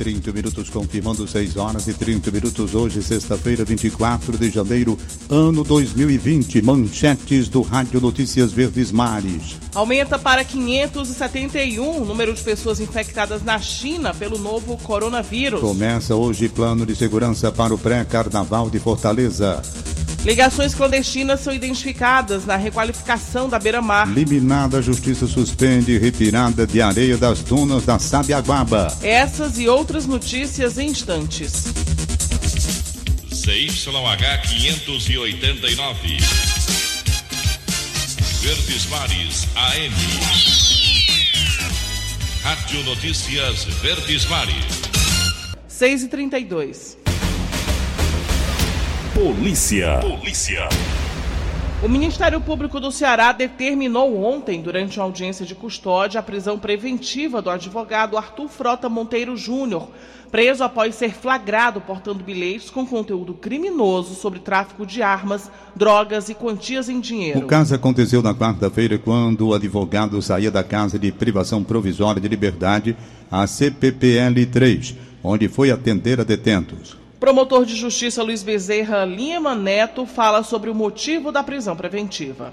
30 0.00 0.32
minutos, 0.32 0.70
confirmando 0.70 1.28
6 1.28 1.58
horas 1.58 1.86
e 1.86 1.92
30 1.92 2.30
minutos. 2.30 2.74
Hoje, 2.74 3.02
sexta-feira, 3.02 3.66
24 3.66 4.38
de 4.38 4.48
janeiro, 4.48 4.98
ano 5.28 5.62
2020. 5.62 6.62
Manchetes 6.62 7.50
do 7.50 7.60
Rádio 7.60 8.00
Notícias 8.00 8.50
Verdes 8.50 8.90
Mares. 8.90 9.58
Aumenta 9.74 10.18
para 10.18 10.42
571 10.42 12.00
o 12.00 12.04
número 12.06 12.32
de 12.32 12.40
pessoas 12.40 12.80
infectadas 12.80 13.44
na 13.44 13.58
China 13.58 14.14
pelo 14.14 14.38
novo 14.38 14.78
coronavírus. 14.78 15.60
Começa 15.60 16.14
hoje 16.14 16.48
plano 16.48 16.86
de 16.86 16.96
segurança 16.96 17.52
para 17.52 17.74
o 17.74 17.78
pré-carnaval 17.78 18.70
de 18.70 18.78
Fortaleza. 18.78 19.60
Ligações 20.24 20.74
clandestinas 20.74 21.40
são 21.40 21.52
identificadas 21.52 22.44
na 22.44 22.56
requalificação 22.56 23.48
da 23.48 23.58
beira-mar. 23.58 24.06
Liminada 24.06 24.78
a 24.78 24.82
Justiça 24.82 25.26
suspende 25.26 25.96
retirada 25.96 26.66
de 26.66 26.82
areia 26.82 27.16
das 27.16 27.40
dunas 27.40 27.86
da 27.86 27.98
Sabiaguaba. 27.98 28.94
Essas 29.02 29.58
e 29.58 29.66
outras 29.66 30.06
notícias 30.06 30.76
em 30.76 30.90
instantes. 30.90 31.64
CYH 33.32 34.42
589. 34.46 36.18
Verdes 38.42 38.86
Mares 38.86 39.46
AM. 39.56 39.94
Rádio 42.42 42.84
Notícias 42.84 43.64
Verdes 43.80 44.26
Mares. 44.26 44.80
6 45.68 46.02
e 46.02 46.08
32 46.08 46.99
Polícia. 49.22 49.98
Polícia. 50.00 50.66
O 51.82 51.88
Ministério 51.90 52.40
Público 52.40 52.80
do 52.80 52.90
Ceará 52.90 53.32
determinou 53.32 54.24
ontem, 54.24 54.62
durante 54.62 54.98
uma 54.98 55.04
audiência 55.04 55.44
de 55.44 55.54
custódia, 55.54 56.18
a 56.18 56.22
prisão 56.22 56.58
preventiva 56.58 57.42
do 57.42 57.50
advogado 57.50 58.16
Arthur 58.16 58.48
Frota 58.48 58.88
Monteiro 58.88 59.36
Júnior, 59.36 59.90
preso 60.30 60.64
após 60.64 60.94
ser 60.94 61.12
flagrado 61.12 61.82
portando 61.82 62.24
bilhetes 62.24 62.70
com 62.70 62.86
conteúdo 62.86 63.34
criminoso 63.34 64.14
sobre 64.14 64.38
tráfico 64.38 64.86
de 64.86 65.02
armas, 65.02 65.50
drogas 65.76 66.30
e 66.30 66.34
quantias 66.34 66.88
em 66.88 66.98
dinheiro. 66.98 67.40
O 67.40 67.46
caso 67.46 67.74
aconteceu 67.74 68.22
na 68.22 68.34
quarta-feira, 68.34 68.96
quando 68.96 69.48
o 69.48 69.54
advogado 69.54 70.22
saía 70.22 70.50
da 70.50 70.64
casa 70.64 70.98
de 70.98 71.12
privação 71.12 71.62
provisória 71.62 72.22
de 72.22 72.26
liberdade, 72.26 72.96
a 73.30 73.46
CPPL 73.46 74.46
3, 74.50 74.96
onde 75.22 75.46
foi 75.46 75.70
atender 75.70 76.18
a 76.22 76.24
detentos. 76.24 76.99
Promotor 77.20 77.66
de 77.66 77.76
Justiça 77.76 78.22
Luiz 78.22 78.42
Bezerra 78.42 79.04
Lima 79.04 79.54
Neto 79.54 80.06
fala 80.06 80.42
sobre 80.42 80.70
o 80.70 80.74
motivo 80.74 81.30
da 81.30 81.42
prisão 81.42 81.76
preventiva. 81.76 82.50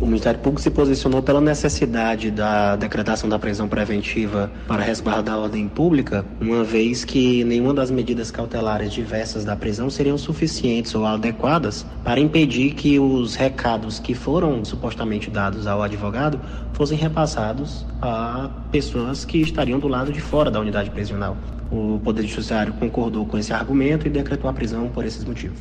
O 0.00 0.06
Ministério 0.06 0.38
Público 0.38 0.62
se 0.62 0.70
posicionou 0.70 1.20
pela 1.20 1.40
necessidade 1.40 2.30
da 2.30 2.76
decretação 2.76 3.28
da 3.28 3.36
prisão 3.36 3.68
preventiva 3.68 4.48
para 4.68 4.80
resguardar 4.80 5.34
a 5.34 5.38
ordem 5.38 5.66
pública, 5.66 6.24
uma 6.40 6.62
vez 6.62 7.04
que 7.04 7.42
nenhuma 7.42 7.74
das 7.74 7.90
medidas 7.90 8.30
cautelares 8.30 8.92
diversas 8.92 9.44
da 9.44 9.56
prisão 9.56 9.90
seriam 9.90 10.16
suficientes 10.16 10.94
ou 10.94 11.04
adequadas 11.04 11.84
para 12.04 12.20
impedir 12.20 12.74
que 12.74 12.96
os 13.00 13.34
recados 13.34 13.98
que 13.98 14.14
foram 14.14 14.64
supostamente 14.64 15.30
dados 15.30 15.66
ao 15.66 15.82
advogado 15.82 16.40
fossem 16.74 16.96
repassados 16.96 17.84
a 18.00 18.48
pessoas 18.70 19.24
que 19.24 19.38
estariam 19.38 19.80
do 19.80 19.88
lado 19.88 20.12
de 20.12 20.20
fora 20.20 20.48
da 20.48 20.60
unidade 20.60 20.90
prisional. 20.90 21.36
O 21.72 22.00
Poder 22.04 22.24
Judiciário 22.24 22.72
concordou 22.74 23.26
com 23.26 23.36
esse 23.36 23.52
argumento 23.52 24.06
e 24.06 24.10
decretou 24.10 24.48
a 24.48 24.52
prisão 24.52 24.88
por 24.90 25.04
esses 25.04 25.24
motivos. 25.24 25.58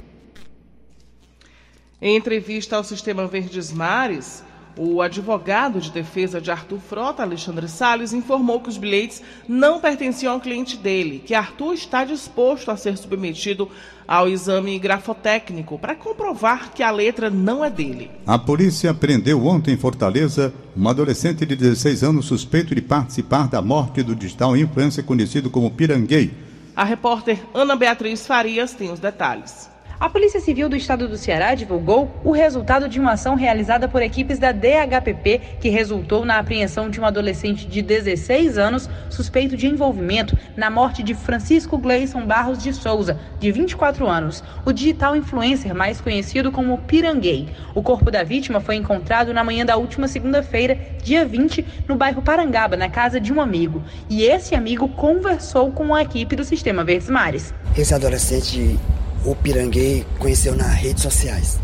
Em 2.00 2.16
entrevista 2.16 2.75
ao 2.75 2.84
Sistema 2.84 3.25
Verdes 3.25 3.74
Mares, 3.74 4.44
o 4.78 5.02
advogado 5.02 5.81
de 5.81 5.90
defesa 5.90 6.40
de 6.40 6.52
Arthur 6.52 6.80
Frota, 6.80 7.24
Alexandre 7.24 7.68
Salles, 7.68 8.13
informou 8.13 8.59
que 8.59 8.69
os 8.69 8.78
bilhetes 8.78 9.24
não 9.47 9.80
pertenciam 9.80 10.34
ao 10.34 10.40
cliente 10.40 10.78
dele, 10.78 11.24
que 11.25 11.34
Arthur 11.34 11.74
está 11.74 12.06
disposto 12.06 12.69
a 12.69 12.78
ser 12.78 12.96
submetido 13.00 13.68
ao 14.08 14.30
exame 14.30 14.78
grafotécnico 14.78 15.80
para 15.80 15.96
comprovar 15.96 16.72
que 16.72 16.84
a 16.84 16.91
letra 16.91 17.31
não 17.31 17.66
é 17.66 17.69
dele. 17.72 18.12
A 18.28 18.38
polícia 18.38 18.94
prendeu 18.94 19.44
ontem 19.44 19.74
em 19.74 19.78
Fortaleza 19.78 20.53
uma 20.75 20.91
adolescente 20.91 21.47
de 21.47 21.56
16 21.56 22.03
anos 22.03 22.28
suspeito 22.28 22.75
de 22.75 22.81
participar 22.84 23.47
da 23.47 23.59
morte 23.59 24.03
do 24.03 24.16
digital 24.16 24.56
influencer 24.56 25.03
conhecido 25.03 25.50
como 25.50 25.72
Piranguei. 25.72 26.31
A 26.75 26.84
repórter 26.84 27.40
Ana 27.56 27.75
Beatriz 27.75 28.28
Farias 28.28 28.74
tem 28.74 28.91
os 28.91 29.00
detalhes. 29.00 29.75
A 30.00 30.08
Polícia 30.08 30.40
Civil 30.40 30.69
do 30.69 30.75
Estado 30.75 31.08
do 31.08 31.18
Ceará 31.18 31.56
divulgou 31.56 32.12
o 32.24 32.31
resultado 32.31 32.88
de 32.88 33.00
uma 33.00 33.13
ação 33.13 33.34
realizada 33.34 33.88
por 33.88 34.00
equipes 34.03 34.38
da 34.38 34.52
DHPP 34.52 35.41
que 35.59 35.69
resultou 35.69 36.24
na 36.24 36.38
apreensão 36.38 36.88
de 36.88 37.02
um 37.02 37.06
adolescente 37.06 37.66
de 37.66 37.81
16 37.81 38.59
anos 38.59 38.88
suspeito 39.09 39.58
de 39.58 39.66
envolvimento 39.66 40.38
na 40.56 40.69
morte 40.69 41.02
de 41.02 41.16
Francisco 41.16 41.80
Gleison 41.80 42.28
Barros 42.28 42.62
de 42.62 42.74
Souza, 42.74 43.19
de 43.40 43.52
24 43.52 44.06
anos, 44.06 44.44
o 44.63 44.72
digital 44.72 45.16
influencer 45.16 45.74
mais 45.74 46.00
conhecido 46.00 46.52
como 46.52 46.78
Piranguei. 46.78 47.50
O 47.74 47.81
corpo 47.81 48.12
da 48.12 48.22
vítima 48.22 48.59
foi 48.59 48.75
encontrado 48.75 49.34
na 49.34 49.44
manhã 49.44 49.66
da 49.66 49.78
última 49.78 50.08
segunda-feira, 50.08 50.78
dia 51.02 51.25
20, 51.25 51.66
no 51.88 51.96
bairro 51.96 52.22
Parangaba, 52.22 52.78
na 52.78 52.88
casa 52.88 53.19
de 53.19 53.34
um 53.34 53.41
amigo. 53.41 53.81
E 54.08 54.22
esse 54.22 54.53
amigo 54.53 54.88
conversou 54.90 55.72
com 55.72 55.96
a 55.96 56.03
equipe 56.03 56.35
do 56.35 56.44
Sistema 56.44 56.84
Verdes 56.84 57.09
Mares. 57.09 57.52
Esse 57.75 57.96
adolescente 57.96 58.78
o 59.25 59.35
Piranguei 59.35 60.05
conheceu 60.19 60.55
nas 60.55 60.73
redes 60.73 61.03
sociais. 61.03 61.59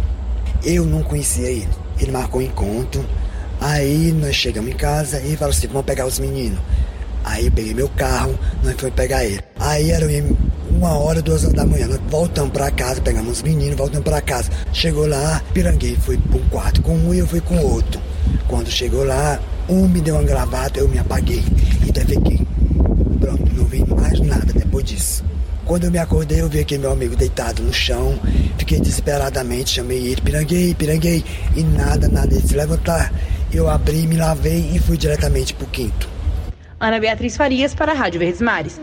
Eu 0.63 0.85
não 0.85 1.03
conhecia 1.03 1.47
ele. 1.49 1.69
Ele 1.99 2.11
marcou 2.11 2.41
um 2.41 2.43
encontro. 2.43 3.05
Aí 3.59 4.11
nós 4.11 4.35
chegamos 4.35 4.71
em 4.71 4.75
casa 4.75 5.21
e 5.21 5.35
falou 5.37 5.53
assim: 5.53 5.67
vamos 5.67 5.85
pegar 5.85 6.05
os 6.05 6.19
meninos. 6.19 6.59
Aí 7.23 7.45
eu 7.45 7.51
peguei 7.51 7.73
meu 7.73 7.87
carro, 7.89 8.37
nós 8.63 8.75
fomos 8.75 8.95
pegar 8.95 9.23
ele. 9.23 9.39
Aí 9.59 9.91
era 9.91 10.05
uma 10.69 10.97
hora, 10.97 11.21
duas 11.21 11.43
horas 11.43 11.55
da 11.55 11.65
manhã. 11.65 11.87
Nós 11.87 12.01
voltamos 12.09 12.51
pra 12.51 12.69
casa, 12.69 12.99
pegamos 13.01 13.37
os 13.37 13.41
meninos, 13.41 13.77
voltamos 13.77 14.03
pra 14.03 14.21
casa. 14.21 14.49
Chegou 14.73 15.07
lá, 15.07 15.41
Piranguei 15.53 15.95
foi 15.95 16.17
pra 16.17 16.37
um 16.37 16.49
quarto 16.49 16.81
com 16.81 16.93
um 16.93 17.13
e 17.13 17.19
eu 17.19 17.27
fui 17.27 17.39
com 17.39 17.57
outro. 17.59 18.01
Quando 18.47 18.69
chegou 18.69 19.05
lá, 19.05 19.39
um 19.69 19.87
me 19.87 20.01
deu 20.01 20.15
uma 20.15 20.23
gravata, 20.23 20.79
eu 20.79 20.89
me 20.89 20.99
apaguei 20.99 21.43
e 21.87 21.91
defequei. 21.91 22.45
Pronto, 23.19 23.53
não 23.53 23.65
vi 23.65 23.85
mais 23.85 24.19
nada 24.19 24.51
depois 24.51 24.83
disso. 24.83 25.23
Quando 25.73 25.85
eu 25.85 25.91
me 25.91 25.97
acordei, 25.97 26.39
eu 26.39 26.47
vi 26.47 26.59
aquele 26.59 26.81
meu 26.81 26.91
amigo 26.91 27.15
deitado 27.15 27.63
no 27.63 27.73
chão. 27.73 28.19
Fiquei 28.59 28.79
desesperadamente, 28.79 29.71
chamei 29.71 30.05
ele, 30.05 30.21
piranguei, 30.21 30.75
piranguei, 30.75 31.25
e 31.57 31.63
nada, 31.63 32.07
nada 32.07 32.27
de 32.27 32.47
se 32.47 32.55
levantar. 32.55 33.11
Eu 33.51 33.67
abri, 33.67 34.05
me 34.05 34.15
lavei 34.15 34.69
e 34.71 34.77
fui 34.77 34.97
diretamente 34.97 35.51
pro 35.51 35.65
quinto. 35.65 36.07
Ana 36.79 36.99
Beatriz 36.99 37.35
Farias 37.35 37.73
para 37.73 37.91
a 37.91 37.95
Rádio 37.95 38.19
Verdes 38.19 38.39
Mares. 38.39 38.79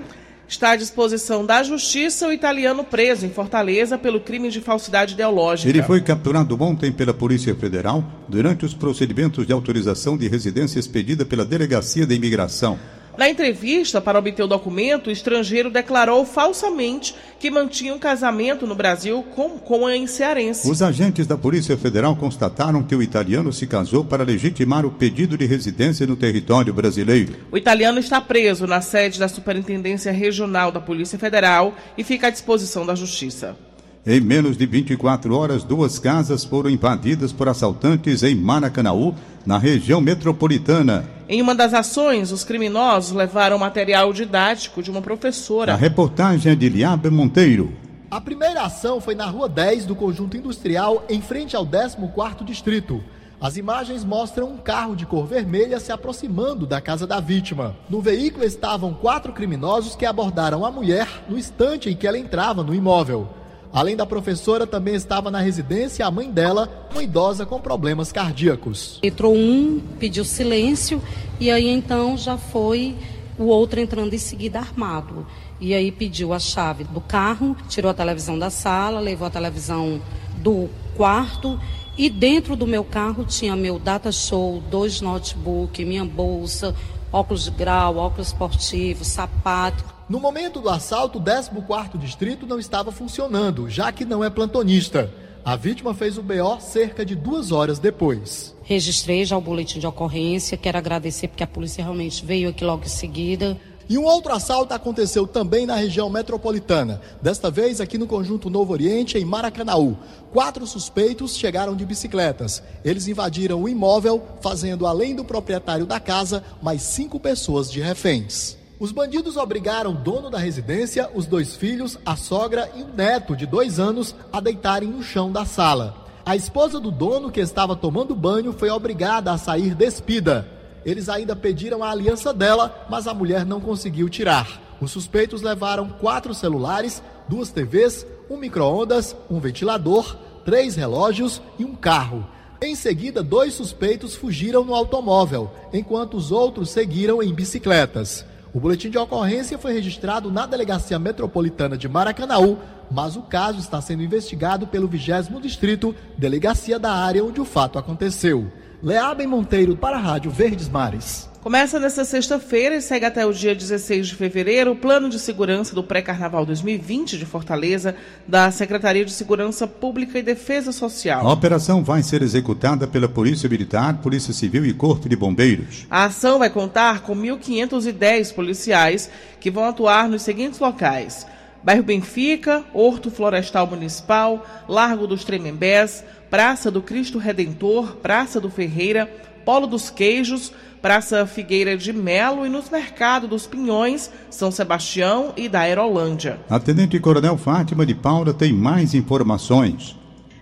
Está 0.48 0.72
à 0.72 0.76
disposição 0.76 1.46
da 1.46 1.62
Justiça 1.62 2.26
o 2.26 2.32
italiano 2.32 2.82
preso 2.82 3.24
em 3.24 3.30
Fortaleza 3.30 3.96
pelo 3.96 4.18
crime 4.18 4.50
de 4.50 4.60
falsidade 4.60 5.14
ideológica. 5.14 5.70
Ele 5.70 5.84
foi 5.84 6.00
capturado 6.00 6.60
ontem 6.60 6.90
pela 6.90 7.14
Polícia 7.14 7.54
Federal 7.54 8.02
durante 8.28 8.64
os 8.64 8.74
procedimentos 8.74 9.46
de 9.46 9.52
autorização 9.52 10.18
de 10.18 10.26
residência 10.26 10.80
expedida 10.80 11.24
pela 11.24 11.44
Delegacia 11.44 12.04
da 12.04 12.14
Imigração. 12.14 12.80
Na 13.18 13.28
entrevista 13.28 14.00
para 14.00 14.18
obter 14.18 14.42
o 14.42 14.46
documento, 14.46 15.08
o 15.08 15.10
estrangeiro 15.10 15.70
declarou 15.70 16.24
falsamente 16.24 17.14
que 17.38 17.50
mantinha 17.50 17.94
um 17.94 17.98
casamento 17.98 18.66
no 18.66 18.74
Brasil 18.74 19.22
com, 19.34 19.58
com 19.58 19.86
a 19.86 20.06
cearense. 20.06 20.70
Os 20.70 20.82
agentes 20.82 21.26
da 21.26 21.36
Polícia 21.36 21.76
Federal 21.76 22.14
constataram 22.16 22.82
que 22.82 22.94
o 22.94 23.02
italiano 23.02 23.52
se 23.52 23.66
casou 23.66 24.04
para 24.04 24.24
legitimar 24.24 24.86
o 24.86 24.90
pedido 24.90 25.36
de 25.36 25.46
residência 25.46 26.06
no 26.06 26.16
território 26.16 26.72
brasileiro. 26.72 27.34
O 27.50 27.56
italiano 27.56 27.98
está 27.98 28.20
preso 28.20 28.66
na 28.66 28.80
sede 28.80 29.18
da 29.18 29.28
Superintendência 29.28 30.12
Regional 30.12 30.70
da 30.70 30.80
Polícia 30.80 31.18
Federal 31.18 31.74
e 31.98 32.04
fica 32.04 32.28
à 32.28 32.30
disposição 32.30 32.86
da 32.86 32.94
Justiça. 32.94 33.56
Em 34.06 34.18
menos 34.18 34.56
de 34.56 34.64
24 34.64 35.36
horas, 35.36 35.62
duas 35.62 35.98
casas 35.98 36.42
foram 36.42 36.70
invadidas 36.70 37.34
por 37.34 37.50
assaltantes 37.50 38.22
em 38.22 38.34
Maracanaú, 38.34 39.14
na 39.44 39.58
região 39.58 40.00
metropolitana. 40.00 41.04
Em 41.28 41.42
uma 41.42 41.54
das 41.54 41.74
ações, 41.74 42.32
os 42.32 42.42
criminosos 42.42 43.14
levaram 43.14 43.58
material 43.58 44.10
didático 44.10 44.82
de 44.82 44.90
uma 44.90 45.02
professora. 45.02 45.74
A 45.74 45.76
reportagem 45.76 46.52
é 46.52 46.54
de 46.54 46.66
Liabe 46.70 47.10
Monteiro. 47.10 47.74
A 48.10 48.18
primeira 48.22 48.62
ação 48.62 49.02
foi 49.02 49.14
na 49.14 49.26
Rua 49.26 49.50
10 49.50 49.84
do 49.84 49.94
Conjunto 49.94 50.34
Industrial, 50.34 51.04
em 51.06 51.20
frente 51.20 51.54
ao 51.54 51.66
14º 51.66 52.42
Distrito. 52.42 53.02
As 53.38 53.58
imagens 53.58 54.02
mostram 54.02 54.50
um 54.50 54.56
carro 54.56 54.96
de 54.96 55.04
cor 55.04 55.26
vermelha 55.26 55.78
se 55.78 55.92
aproximando 55.92 56.66
da 56.66 56.80
casa 56.80 57.06
da 57.06 57.20
vítima. 57.20 57.76
No 57.88 58.00
veículo 58.00 58.44
estavam 58.46 58.94
quatro 58.94 59.32
criminosos 59.34 59.94
que 59.94 60.06
abordaram 60.06 60.64
a 60.64 60.70
mulher 60.70 61.06
no 61.28 61.38
instante 61.38 61.90
em 61.90 61.96
que 61.96 62.06
ela 62.06 62.18
entrava 62.18 62.62
no 62.62 62.74
imóvel. 62.74 63.39
Além 63.72 63.94
da 63.94 64.04
professora, 64.04 64.66
também 64.66 64.94
estava 64.94 65.30
na 65.30 65.40
residência 65.40 66.04
a 66.04 66.10
mãe 66.10 66.30
dela, 66.30 66.88
uma 66.90 67.02
idosa 67.02 67.46
com 67.46 67.60
problemas 67.60 68.10
cardíacos. 68.10 68.98
Entrou 69.02 69.34
um, 69.34 69.80
pediu 69.98 70.24
silêncio, 70.24 71.00
e 71.38 71.50
aí 71.50 71.68
então 71.68 72.16
já 72.16 72.36
foi 72.36 72.96
o 73.38 73.44
outro 73.44 73.78
entrando 73.78 74.12
em 74.12 74.18
seguida 74.18 74.58
armado. 74.58 75.24
E 75.60 75.72
aí 75.72 75.92
pediu 75.92 76.32
a 76.32 76.38
chave 76.38 76.84
do 76.84 77.00
carro, 77.00 77.56
tirou 77.68 77.90
a 77.90 77.94
televisão 77.94 78.38
da 78.38 78.50
sala, 78.50 78.98
levou 78.98 79.26
a 79.26 79.30
televisão 79.30 80.00
do 80.38 80.68
quarto 80.96 81.60
e 81.96 82.08
dentro 82.08 82.56
do 82.56 82.66
meu 82.66 82.82
carro 82.82 83.24
tinha 83.24 83.54
meu 83.54 83.78
data 83.78 84.10
show, 84.10 84.62
dois 84.70 85.00
notebook, 85.00 85.84
minha 85.84 86.04
bolsa, 86.04 86.74
óculos 87.12 87.44
de 87.44 87.50
grau, 87.50 87.96
óculos 87.96 88.28
esportivos, 88.28 89.06
sapato. 89.06 89.99
No 90.10 90.18
momento 90.18 90.60
do 90.60 90.68
assalto, 90.68 91.20
o 91.20 91.22
14º 91.22 91.96
distrito 91.96 92.44
não 92.44 92.58
estava 92.58 92.90
funcionando, 92.90 93.70
já 93.70 93.92
que 93.92 94.04
não 94.04 94.24
é 94.24 94.28
plantonista. 94.28 95.08
A 95.44 95.54
vítima 95.54 95.94
fez 95.94 96.18
o 96.18 96.22
BO 96.22 96.60
cerca 96.60 97.06
de 97.06 97.14
duas 97.14 97.52
horas 97.52 97.78
depois. 97.78 98.52
Registrei 98.64 99.24
já 99.24 99.38
o 99.38 99.40
boletim 99.40 99.78
de 99.78 99.86
ocorrência, 99.86 100.58
quero 100.58 100.76
agradecer 100.76 101.28
porque 101.28 101.44
a 101.44 101.46
polícia 101.46 101.84
realmente 101.84 102.26
veio 102.26 102.48
aqui 102.48 102.64
logo 102.64 102.86
em 102.86 102.88
seguida. 102.88 103.56
E 103.88 103.96
um 103.96 104.04
outro 104.04 104.32
assalto 104.32 104.74
aconteceu 104.74 105.28
também 105.28 105.64
na 105.64 105.76
região 105.76 106.10
metropolitana, 106.10 107.00
desta 107.22 107.48
vez 107.48 107.80
aqui 107.80 107.96
no 107.96 108.08
Conjunto 108.08 108.50
Novo 108.50 108.72
Oriente, 108.72 109.16
em 109.16 109.24
Maracanaú. 109.24 109.96
Quatro 110.32 110.66
suspeitos 110.66 111.36
chegaram 111.36 111.76
de 111.76 111.86
bicicletas. 111.86 112.64
Eles 112.84 113.06
invadiram 113.06 113.62
o 113.62 113.68
imóvel, 113.68 114.20
fazendo, 114.40 114.88
além 114.88 115.14
do 115.14 115.24
proprietário 115.24 115.86
da 115.86 116.00
casa, 116.00 116.42
mais 116.60 116.82
cinco 116.82 117.20
pessoas 117.20 117.70
de 117.70 117.80
reféns. 117.80 118.58
Os 118.80 118.92
bandidos 118.92 119.36
obrigaram 119.36 119.90
o 119.90 119.94
dono 119.94 120.30
da 120.30 120.38
residência, 120.38 121.10
os 121.14 121.26
dois 121.26 121.54
filhos, 121.54 121.98
a 122.04 122.16
sogra 122.16 122.70
e 122.74 122.80
o 122.80 122.88
neto 122.88 123.36
de 123.36 123.44
dois 123.44 123.78
anos 123.78 124.14
a 124.32 124.40
deitarem 124.40 124.88
no 124.88 125.02
chão 125.02 125.30
da 125.30 125.44
sala. 125.44 126.06
A 126.24 126.34
esposa 126.34 126.80
do 126.80 126.90
dono, 126.90 127.30
que 127.30 127.40
estava 127.40 127.76
tomando 127.76 128.16
banho, 128.16 128.54
foi 128.54 128.70
obrigada 128.70 129.32
a 129.32 129.36
sair 129.36 129.74
despida. 129.74 130.48
Eles 130.82 131.10
ainda 131.10 131.36
pediram 131.36 131.84
a 131.84 131.90
aliança 131.90 132.32
dela, 132.32 132.86
mas 132.88 133.06
a 133.06 133.12
mulher 133.12 133.44
não 133.44 133.60
conseguiu 133.60 134.08
tirar. 134.08 134.48
Os 134.80 134.90
suspeitos 134.90 135.42
levaram 135.42 135.90
quatro 135.90 136.32
celulares, 136.32 137.02
duas 137.28 137.50
TVs, 137.50 138.06
um 138.30 138.38
micro-ondas, 138.38 139.14
um 139.30 139.38
ventilador, 139.38 140.16
três 140.42 140.74
relógios 140.74 141.42
e 141.58 141.66
um 141.66 141.74
carro. 141.74 142.26
Em 142.62 142.74
seguida, 142.74 143.22
dois 143.22 143.52
suspeitos 143.52 144.14
fugiram 144.14 144.64
no 144.64 144.74
automóvel, 144.74 145.50
enquanto 145.70 146.16
os 146.16 146.32
outros 146.32 146.70
seguiram 146.70 147.22
em 147.22 147.34
bicicletas. 147.34 148.24
O 148.52 148.58
boletim 148.58 148.90
de 148.90 148.98
ocorrência 148.98 149.56
foi 149.56 149.72
registrado 149.72 150.30
na 150.30 150.44
Delegacia 150.44 150.98
Metropolitana 150.98 151.78
de 151.78 151.88
Maracanaú, 151.88 152.58
mas 152.90 153.14
o 153.14 153.22
caso 153.22 153.60
está 153.60 153.80
sendo 153.80 154.02
investigado 154.02 154.66
pelo 154.66 154.88
20 154.88 155.40
Distrito, 155.40 155.94
delegacia 156.18 156.76
da 156.76 156.92
área 156.92 157.24
onde 157.24 157.40
o 157.40 157.44
fato 157.44 157.78
aconteceu. 157.78 158.50
Leabem 158.82 159.26
Monteiro 159.26 159.76
para 159.76 159.98
a 159.98 160.00
Rádio 160.00 160.32
Verdes 160.32 160.68
Mares. 160.68 161.29
Começa 161.42 161.80
nesta 161.80 162.04
sexta-feira 162.04 162.76
e 162.76 162.82
segue 162.82 163.06
até 163.06 163.24
o 163.24 163.32
dia 163.32 163.54
16 163.54 164.08
de 164.08 164.14
fevereiro 164.14 164.72
o 164.72 164.76
Plano 164.76 165.08
de 165.08 165.18
Segurança 165.18 165.74
do 165.74 165.82
Pré-Carnaval 165.82 166.44
2020 166.44 167.16
de 167.16 167.24
Fortaleza, 167.24 167.96
da 168.28 168.50
Secretaria 168.50 169.06
de 169.06 169.10
Segurança 169.10 169.66
Pública 169.66 170.18
e 170.18 170.22
Defesa 170.22 170.70
Social. 170.70 171.26
A 171.26 171.32
operação 171.32 171.82
vai 171.82 172.02
ser 172.02 172.20
executada 172.20 172.86
pela 172.86 173.08
Polícia 173.08 173.48
Militar, 173.48 174.02
Polícia 174.02 174.34
Civil 174.34 174.66
e 174.66 174.74
Corpo 174.74 175.08
de 175.08 175.16
Bombeiros. 175.16 175.86
A 175.88 176.04
ação 176.04 176.38
vai 176.38 176.50
contar 176.50 177.00
com 177.00 177.16
1.510 177.16 178.34
policiais 178.34 179.10
que 179.40 179.50
vão 179.50 179.64
atuar 179.64 180.10
nos 180.10 180.20
seguintes 180.20 180.60
locais: 180.60 181.26
Bairro 181.64 181.84
Benfica, 181.84 182.62
Horto 182.74 183.10
Florestal 183.10 183.66
Municipal, 183.66 184.44
Largo 184.68 185.06
dos 185.06 185.24
Tremembés, 185.24 186.04
Praça 186.28 186.70
do 186.70 186.82
Cristo 186.82 187.16
Redentor, 187.16 187.96
Praça 187.96 188.38
do 188.38 188.50
Ferreira, 188.50 189.10
Polo 189.42 189.66
dos 189.66 189.88
Queijos, 189.88 190.52
Praça 190.82 191.26
Figueira 191.26 191.76
de 191.76 191.92
Melo 191.92 192.46
e 192.46 192.48
nos 192.48 192.70
Mercados 192.70 193.28
dos 193.28 193.46
Pinhões, 193.46 194.10
São 194.30 194.50
Sebastião 194.50 195.34
e 195.36 195.46
da 195.46 195.60
Aerolândia. 195.60 196.40
A 196.48 196.58
Tenente 196.58 196.98
Coronel 196.98 197.36
Fátima 197.36 197.84
de 197.84 197.94
Paula 197.94 198.32
tem 198.32 198.52
mais 198.52 198.94
informações. 198.94 199.94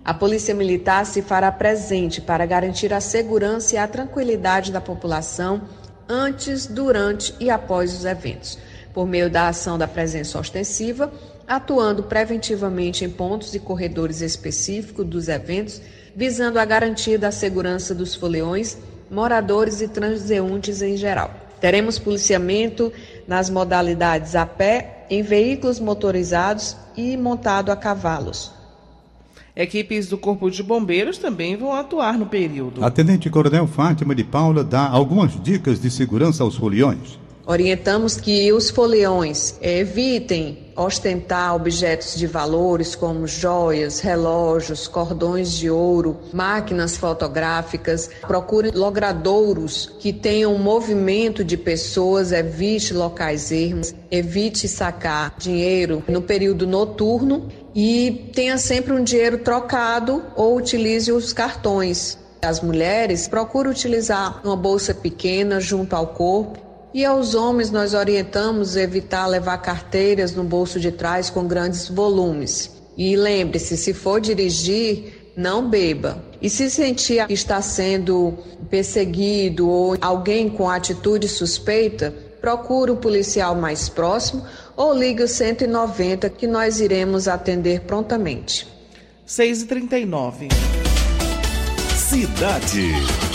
A 0.04 0.14
Polícia 0.14 0.54
Militar 0.54 1.04
se 1.04 1.22
fará 1.22 1.50
presente 1.50 2.20
para 2.20 2.46
garantir 2.46 2.92
a 2.92 3.00
segurança 3.00 3.74
e 3.74 3.78
a 3.78 3.88
tranquilidade 3.88 4.70
da 4.70 4.80
população 4.80 5.62
antes, 6.08 6.66
durante 6.66 7.34
e 7.40 7.50
após 7.50 7.92
os 7.92 8.04
eventos, 8.04 8.58
por 8.94 9.06
meio 9.06 9.28
da 9.28 9.48
ação 9.48 9.76
da 9.76 9.88
presença 9.88 10.38
ostensiva 10.38 11.12
atuando 11.48 12.02
preventivamente 12.02 13.06
em 13.06 13.08
pontos 13.08 13.54
e 13.54 13.58
corredores 13.58 14.20
específicos 14.20 15.06
dos 15.06 15.28
eventos, 15.28 15.80
visando 16.14 16.58
a 16.58 16.64
garantia 16.64 17.18
da 17.18 17.30
segurança 17.30 17.94
dos 17.94 18.14
foliões, 18.14 18.76
moradores 19.10 19.80
e 19.80 19.88
transeuntes 19.88 20.82
em 20.82 20.96
geral. 20.96 21.30
Teremos 21.60 21.98
policiamento 21.98 22.92
nas 23.26 23.50
modalidades 23.50 24.36
a 24.36 24.46
pé, 24.46 25.06
em 25.10 25.22
veículos 25.22 25.80
motorizados 25.80 26.76
e 26.96 27.16
montado 27.16 27.70
a 27.72 27.76
cavalos. 27.76 28.52
Equipes 29.56 30.06
do 30.06 30.16
Corpo 30.16 30.48
de 30.50 30.62
Bombeiros 30.62 31.18
também 31.18 31.56
vão 31.56 31.72
atuar 31.72 32.16
no 32.16 32.26
período. 32.26 32.84
A 32.84 32.90
Tenente 32.90 33.28
Coronel 33.28 33.66
Fátima 33.66 34.14
de 34.14 34.22
Paula 34.22 34.62
dá 34.62 34.88
algumas 34.88 35.32
dicas 35.42 35.80
de 35.80 35.90
segurança 35.90 36.44
aos 36.44 36.54
foliões. 36.54 37.18
Orientamos 37.50 38.18
que 38.18 38.52
os 38.52 38.68
foliões 38.68 39.54
evitem 39.62 40.66
ostentar 40.76 41.56
objetos 41.56 42.14
de 42.14 42.26
valores 42.26 42.94
como 42.94 43.26
joias, 43.26 44.00
relógios, 44.00 44.86
cordões 44.86 45.52
de 45.52 45.70
ouro, 45.70 46.18
máquinas 46.30 46.98
fotográficas. 46.98 48.10
Procure 48.26 48.70
logradouros 48.70 49.90
que 49.98 50.12
tenham 50.12 50.58
movimento 50.58 51.42
de 51.42 51.56
pessoas, 51.56 52.32
evite 52.32 52.92
locais 52.92 53.50
ermos, 53.50 53.94
evite 54.10 54.68
sacar 54.68 55.34
dinheiro 55.38 56.04
no 56.06 56.20
período 56.20 56.66
noturno 56.66 57.48
e 57.74 58.30
tenha 58.34 58.58
sempre 58.58 58.92
um 58.92 59.02
dinheiro 59.02 59.38
trocado 59.38 60.22
ou 60.36 60.54
utilize 60.54 61.10
os 61.10 61.32
cartões. 61.32 62.18
As 62.42 62.60
mulheres 62.60 63.26
procuram 63.26 63.70
utilizar 63.70 64.42
uma 64.44 64.54
bolsa 64.54 64.92
pequena 64.92 65.58
junto 65.60 65.96
ao 65.96 66.08
corpo 66.08 66.67
e 66.98 67.04
aos 67.04 67.32
homens 67.36 67.70
nós 67.70 67.94
orientamos 67.94 68.74
evitar 68.74 69.24
levar 69.28 69.58
carteiras 69.58 70.34
no 70.34 70.42
bolso 70.42 70.80
de 70.80 70.90
trás 70.90 71.30
com 71.30 71.46
grandes 71.46 71.88
volumes. 71.88 72.72
E 72.96 73.14
lembre-se, 73.14 73.76
se 73.76 73.94
for 73.94 74.20
dirigir, 74.20 75.32
não 75.36 75.70
beba. 75.70 76.20
E 76.42 76.50
se 76.50 76.68
sentir 76.68 77.24
que 77.28 77.32
está 77.32 77.62
sendo 77.62 78.36
perseguido 78.68 79.70
ou 79.70 79.96
alguém 80.00 80.48
com 80.48 80.68
atitude 80.68 81.28
suspeita, 81.28 82.12
procure 82.40 82.90
o 82.90 82.96
policial 82.96 83.54
mais 83.54 83.88
próximo 83.88 84.44
ou 84.76 84.92
ligue 84.92 85.22
o 85.22 85.28
190 85.28 86.28
que 86.30 86.48
nós 86.48 86.80
iremos 86.80 87.28
atender 87.28 87.82
prontamente. 87.82 88.66
6h39. 89.24 90.48
Cidade. 91.94 93.27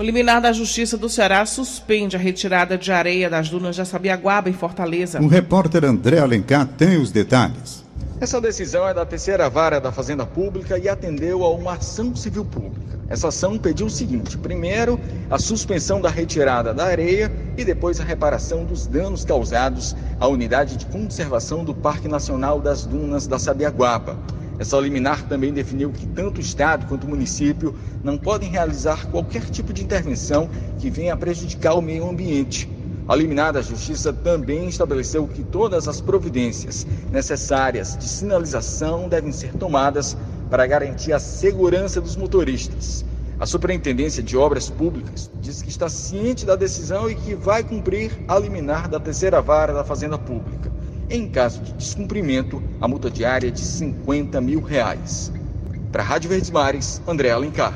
O 0.00 0.02
liminar 0.02 0.40
da 0.40 0.50
Justiça 0.50 0.96
do 0.96 1.10
Ceará 1.10 1.44
suspende 1.44 2.16
a 2.16 2.18
retirada 2.18 2.78
de 2.78 2.90
areia 2.90 3.28
das 3.28 3.50
dunas 3.50 3.76
de 3.76 3.84
Sabiaguaba, 3.84 4.48
em 4.48 4.52
Fortaleza. 4.54 5.20
O 5.20 5.26
repórter 5.26 5.84
André 5.84 6.18
Alencar 6.18 6.66
tem 6.66 6.96
os 6.96 7.12
detalhes. 7.12 7.84
Essa 8.18 8.40
decisão 8.40 8.88
é 8.88 8.94
da 8.94 9.04
terceira 9.04 9.50
vara 9.50 9.78
da 9.78 9.92
Fazenda 9.92 10.24
Pública 10.24 10.78
e 10.78 10.88
atendeu 10.88 11.44
a 11.44 11.50
uma 11.50 11.74
ação 11.74 12.16
civil 12.16 12.46
pública. 12.46 12.98
Essa 13.10 13.28
ação 13.28 13.58
pediu 13.58 13.88
o 13.88 13.90
seguinte: 13.90 14.38
primeiro, 14.38 14.98
a 15.28 15.38
suspensão 15.38 16.00
da 16.00 16.08
retirada 16.08 16.72
da 16.72 16.86
areia 16.86 17.30
e 17.58 17.62
depois 17.62 18.00
a 18.00 18.04
reparação 18.04 18.64
dos 18.64 18.86
danos 18.86 19.22
causados 19.22 19.94
à 20.18 20.26
unidade 20.26 20.78
de 20.78 20.86
conservação 20.86 21.62
do 21.62 21.74
Parque 21.74 22.08
Nacional 22.08 22.58
das 22.58 22.86
Dunas 22.86 23.26
da 23.26 23.38
Sabiaguaba. 23.38 24.16
Essa 24.60 24.78
liminar 24.78 25.26
também 25.26 25.54
definiu 25.54 25.90
que 25.90 26.04
tanto 26.04 26.36
o 26.36 26.40
Estado 26.42 26.84
quanto 26.84 27.04
o 27.04 27.08
município 27.08 27.74
não 28.04 28.18
podem 28.18 28.50
realizar 28.50 29.06
qualquer 29.06 29.48
tipo 29.48 29.72
de 29.72 29.82
intervenção 29.82 30.50
que 30.78 30.90
venha 30.90 31.14
a 31.14 31.16
prejudicar 31.16 31.72
o 31.72 31.80
meio 31.80 32.06
ambiente. 32.06 32.70
A 33.08 33.16
liminar 33.16 33.54
da 33.54 33.62
Justiça 33.62 34.12
também 34.12 34.68
estabeleceu 34.68 35.26
que 35.26 35.42
todas 35.42 35.88
as 35.88 36.02
providências 36.02 36.86
necessárias 37.10 37.96
de 37.96 38.06
sinalização 38.06 39.08
devem 39.08 39.32
ser 39.32 39.54
tomadas 39.54 40.14
para 40.50 40.66
garantir 40.66 41.14
a 41.14 41.18
segurança 41.18 41.98
dos 41.98 42.14
motoristas. 42.14 43.02
A 43.38 43.46
Superintendência 43.46 44.22
de 44.22 44.36
Obras 44.36 44.68
Públicas 44.68 45.30
diz 45.40 45.62
que 45.62 45.70
está 45.70 45.88
ciente 45.88 46.44
da 46.44 46.54
decisão 46.54 47.08
e 47.10 47.14
que 47.14 47.34
vai 47.34 47.64
cumprir 47.64 48.12
a 48.28 48.38
liminar 48.38 48.90
da 48.90 49.00
terceira 49.00 49.40
vara 49.40 49.72
da 49.72 49.84
Fazenda 49.84 50.18
Pública. 50.18 50.70
Em 51.12 51.28
caso 51.28 51.60
de 51.60 51.72
descumprimento, 51.72 52.62
a 52.80 52.86
multa 52.86 53.10
diária 53.10 53.48
é 53.48 53.50
de 53.50 53.58
50 53.58 54.40
mil 54.40 54.62
reais. 54.62 55.32
Para 55.90 56.04
a 56.04 56.06
Rádio 56.06 56.30
Verdes 56.30 56.50
Mares, 56.50 57.02
André 57.04 57.32
Alencar. 57.32 57.74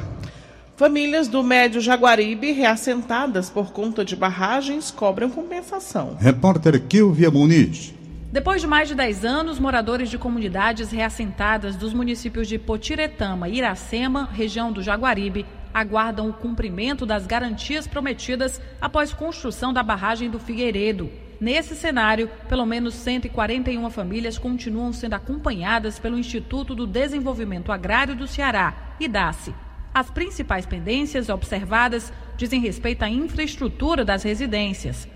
Famílias 0.77 1.27
do 1.27 1.43
Médio 1.43 1.81
Jaguaribe, 1.81 2.53
reassentadas 2.53 3.51
por 3.51 3.73
conta 3.73 4.05
de 4.05 4.15
barragens, 4.15 4.93
cobram 4.93 5.29
compensação. 5.31 6.17
Repórter 6.21 6.81
Kilvia 6.87 7.29
Muniz. 7.29 7.93
Depois 8.31 8.61
de 8.61 8.69
mais 8.69 8.87
de 8.87 8.95
10 8.95 9.25
anos, 9.25 9.59
moradores 9.59 10.11
de 10.11 10.17
comunidades 10.17 10.93
reassentadas 10.93 11.75
dos 11.75 11.93
municípios 11.93 12.47
de 12.47 12.57
Potiretama 12.57 13.49
e 13.49 13.57
Iracema, 13.57 14.29
região 14.33 14.73
do 14.73 14.81
Jaguaribe, 14.81 15.45
aguardam 15.73 16.29
o 16.29 16.33
cumprimento 16.33 17.05
das 17.05 17.27
garantias 17.27 17.85
prometidas 17.89 18.61
após 18.81 19.13
construção 19.13 19.73
da 19.73 19.83
barragem 19.83 20.31
do 20.31 20.39
Figueiredo. 20.39 21.24
Nesse 21.45 21.77
cenário, 21.77 22.31
pelo 22.49 22.65
menos 22.65 22.95
141 22.95 23.91
famílias 23.91 24.39
continuam 24.39 24.95
sendo 24.95 25.13
acompanhadas 25.13 25.99
pelo 25.99 26.19
Instituto 26.19 26.75
do 26.75 26.87
Desenvolvimento 26.87 27.71
Agrário 27.71 28.17
do 28.17 28.27
Ceará, 28.27 28.95
IDACE. 28.99 29.55
As 29.93 30.11
principais 30.11 30.65
pendências 30.65 31.29
observadas 31.29 32.11
dizem 32.39 32.63
respeito 32.63 33.03
à 33.03 33.11
infraestrutura 33.11 34.07
das 34.07 34.23
residências. 34.23 35.07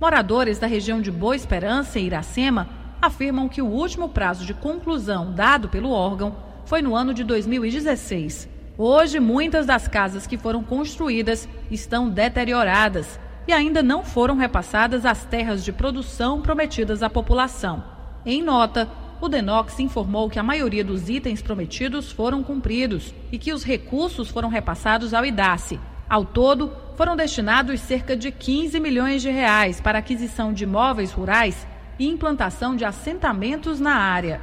Moradores 0.00 0.58
da 0.58 0.66
região 0.66 1.00
de 1.00 1.12
Boa 1.12 1.36
Esperança 1.36 2.00
e 2.00 2.06
Iracema 2.06 2.68
afirmam 3.00 3.48
que 3.48 3.62
o 3.62 3.66
último 3.66 4.08
prazo 4.08 4.44
de 4.44 4.54
conclusão 4.54 5.32
dado 5.32 5.68
pelo 5.68 5.92
órgão 5.92 6.34
foi 6.64 6.82
no 6.82 6.96
ano 6.96 7.14
de 7.14 7.22
2016. 7.22 8.48
Hoje, 8.76 9.20
muitas 9.20 9.66
das 9.66 9.86
casas 9.86 10.26
que 10.26 10.36
foram 10.36 10.64
construídas 10.64 11.48
estão 11.70 12.10
deterioradas 12.10 13.20
e 13.46 13.52
ainda 13.52 13.82
não 13.82 14.04
foram 14.04 14.36
repassadas 14.36 15.06
as 15.06 15.24
terras 15.24 15.64
de 15.64 15.72
produção 15.72 16.42
prometidas 16.42 17.02
à 17.02 17.08
população. 17.08 17.84
Em 18.24 18.42
nota, 18.42 18.88
o 19.20 19.28
Denox 19.28 19.78
informou 19.80 20.28
que 20.28 20.38
a 20.38 20.42
maioria 20.42 20.84
dos 20.84 21.08
itens 21.08 21.40
prometidos 21.40 22.10
foram 22.10 22.42
cumpridos 22.42 23.14
e 23.30 23.38
que 23.38 23.52
os 23.52 23.64
recursos 23.64 24.28
foram 24.28 24.48
repassados 24.48 25.14
ao 25.14 25.24
IDACE. 25.24 25.80
Ao 26.08 26.24
todo, 26.24 26.72
foram 26.96 27.16
destinados 27.16 27.80
cerca 27.80 28.16
de 28.16 28.30
15 28.30 28.78
milhões 28.80 29.22
de 29.22 29.30
reais 29.30 29.80
para 29.80 29.98
aquisição 29.98 30.52
de 30.52 30.64
imóveis 30.64 31.12
rurais 31.12 31.66
e 31.98 32.06
implantação 32.06 32.76
de 32.76 32.84
assentamentos 32.84 33.80
na 33.80 33.94
área. 33.94 34.40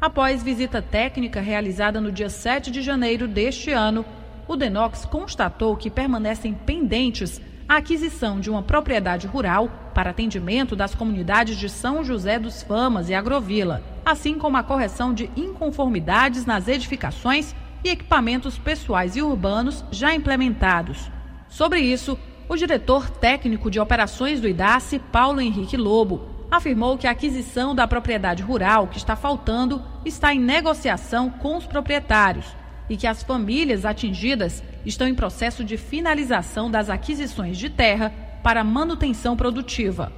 Após 0.00 0.42
visita 0.42 0.82
técnica 0.82 1.40
realizada 1.40 2.00
no 2.00 2.10
dia 2.10 2.30
7 2.30 2.70
de 2.70 2.82
janeiro 2.82 3.28
deste 3.28 3.70
ano, 3.70 4.04
o 4.48 4.56
Denox 4.56 5.04
constatou 5.04 5.76
que 5.76 5.90
permanecem 5.90 6.54
pendentes 6.54 7.40
a 7.70 7.76
aquisição 7.76 8.40
de 8.40 8.50
uma 8.50 8.64
propriedade 8.64 9.28
rural 9.28 9.70
para 9.94 10.10
atendimento 10.10 10.74
das 10.74 10.92
comunidades 10.92 11.56
de 11.56 11.68
São 11.68 12.02
José 12.02 12.36
dos 12.36 12.64
Famas 12.64 13.08
e 13.08 13.14
Agrovila, 13.14 13.80
assim 14.04 14.36
como 14.36 14.56
a 14.56 14.62
correção 14.64 15.14
de 15.14 15.30
inconformidades 15.36 16.44
nas 16.44 16.66
edificações 16.66 17.54
e 17.84 17.90
equipamentos 17.90 18.58
pessoais 18.58 19.14
e 19.14 19.22
urbanos 19.22 19.84
já 19.92 20.12
implementados. 20.12 21.12
Sobre 21.48 21.78
isso, 21.78 22.18
o 22.48 22.56
diretor 22.56 23.08
técnico 23.08 23.70
de 23.70 23.78
operações 23.78 24.40
do 24.40 24.48
IDACE, 24.48 24.98
Paulo 24.98 25.40
Henrique 25.40 25.76
Lobo, 25.76 26.28
afirmou 26.50 26.98
que 26.98 27.06
a 27.06 27.12
aquisição 27.12 27.72
da 27.72 27.86
propriedade 27.86 28.42
rural 28.42 28.88
que 28.88 28.98
está 28.98 29.14
faltando 29.14 29.80
está 30.04 30.34
em 30.34 30.40
negociação 30.40 31.30
com 31.30 31.56
os 31.56 31.66
proprietários 31.68 32.46
e 32.88 32.96
que 32.96 33.06
as 33.06 33.22
famílias 33.22 33.84
atingidas 33.84 34.60
estão 34.84 35.06
em 35.06 35.14
processo 35.14 35.64
de 35.64 35.76
finalização 35.76 36.70
das 36.70 36.88
aquisições 36.88 37.56
de 37.58 37.68
terra 37.68 38.12
para 38.42 38.64
manutenção 38.64 39.36
produtiva. 39.36 40.12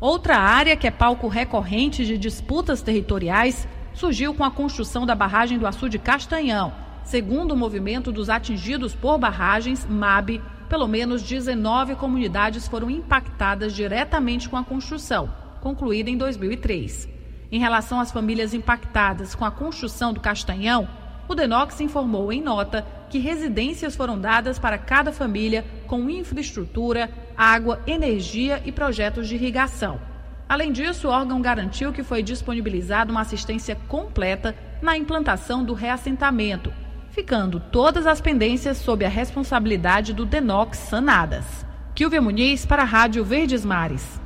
Outra 0.00 0.36
área 0.36 0.76
que 0.76 0.86
é 0.86 0.90
palco 0.90 1.26
recorrente 1.26 2.04
de 2.04 2.18
disputas 2.18 2.82
territoriais 2.82 3.66
surgiu 3.94 4.34
com 4.34 4.44
a 4.44 4.50
construção 4.50 5.06
da 5.06 5.14
barragem 5.14 5.58
do 5.58 5.66
Açude 5.66 5.98
Castanhão. 5.98 6.72
Segundo 7.02 7.52
o 7.52 7.56
movimento 7.56 8.12
dos 8.12 8.28
atingidos 8.28 8.94
por 8.94 9.16
barragens, 9.16 9.86
MAB, 9.88 10.42
pelo 10.68 10.86
menos 10.86 11.22
19 11.22 11.94
comunidades 11.94 12.68
foram 12.68 12.90
impactadas 12.90 13.74
diretamente 13.74 14.48
com 14.48 14.56
a 14.56 14.64
construção, 14.64 15.30
concluída 15.60 16.10
em 16.10 16.16
2003. 16.16 17.08
Em 17.50 17.60
relação 17.60 18.00
às 18.00 18.10
famílias 18.10 18.52
impactadas 18.52 19.34
com 19.34 19.44
a 19.44 19.50
construção 19.50 20.12
do 20.12 20.20
Castanhão, 20.20 20.88
o 21.28 21.34
Denox 21.34 21.80
informou 21.80 22.32
em 22.32 22.42
nota 22.42 22.86
que 23.08 23.18
residências 23.18 23.94
foram 23.94 24.18
dadas 24.18 24.58
para 24.58 24.78
cada 24.78 25.12
família 25.12 25.64
com 25.86 26.08
infraestrutura, 26.10 27.10
água, 27.36 27.80
energia 27.86 28.62
e 28.64 28.72
projetos 28.72 29.28
de 29.28 29.34
irrigação. 29.34 30.00
Além 30.48 30.70
disso, 30.70 31.08
o 31.08 31.10
órgão 31.10 31.40
garantiu 31.40 31.92
que 31.92 32.02
foi 32.02 32.22
disponibilizada 32.22 33.10
uma 33.10 33.22
assistência 33.22 33.76
completa 33.88 34.54
na 34.80 34.96
implantação 34.96 35.64
do 35.64 35.74
reassentamento, 35.74 36.72
ficando 37.10 37.58
todas 37.58 38.06
as 38.06 38.20
pendências 38.20 38.76
sob 38.76 39.04
a 39.04 39.08
responsabilidade 39.08 40.12
do 40.12 40.24
Denox 40.24 40.78
sanadas. 40.78 41.66
Kilvia 41.94 42.20
Muniz 42.20 42.64
para 42.64 42.82
a 42.82 42.84
Rádio 42.84 43.24
Verdes 43.24 43.64
Mares. 43.64 44.20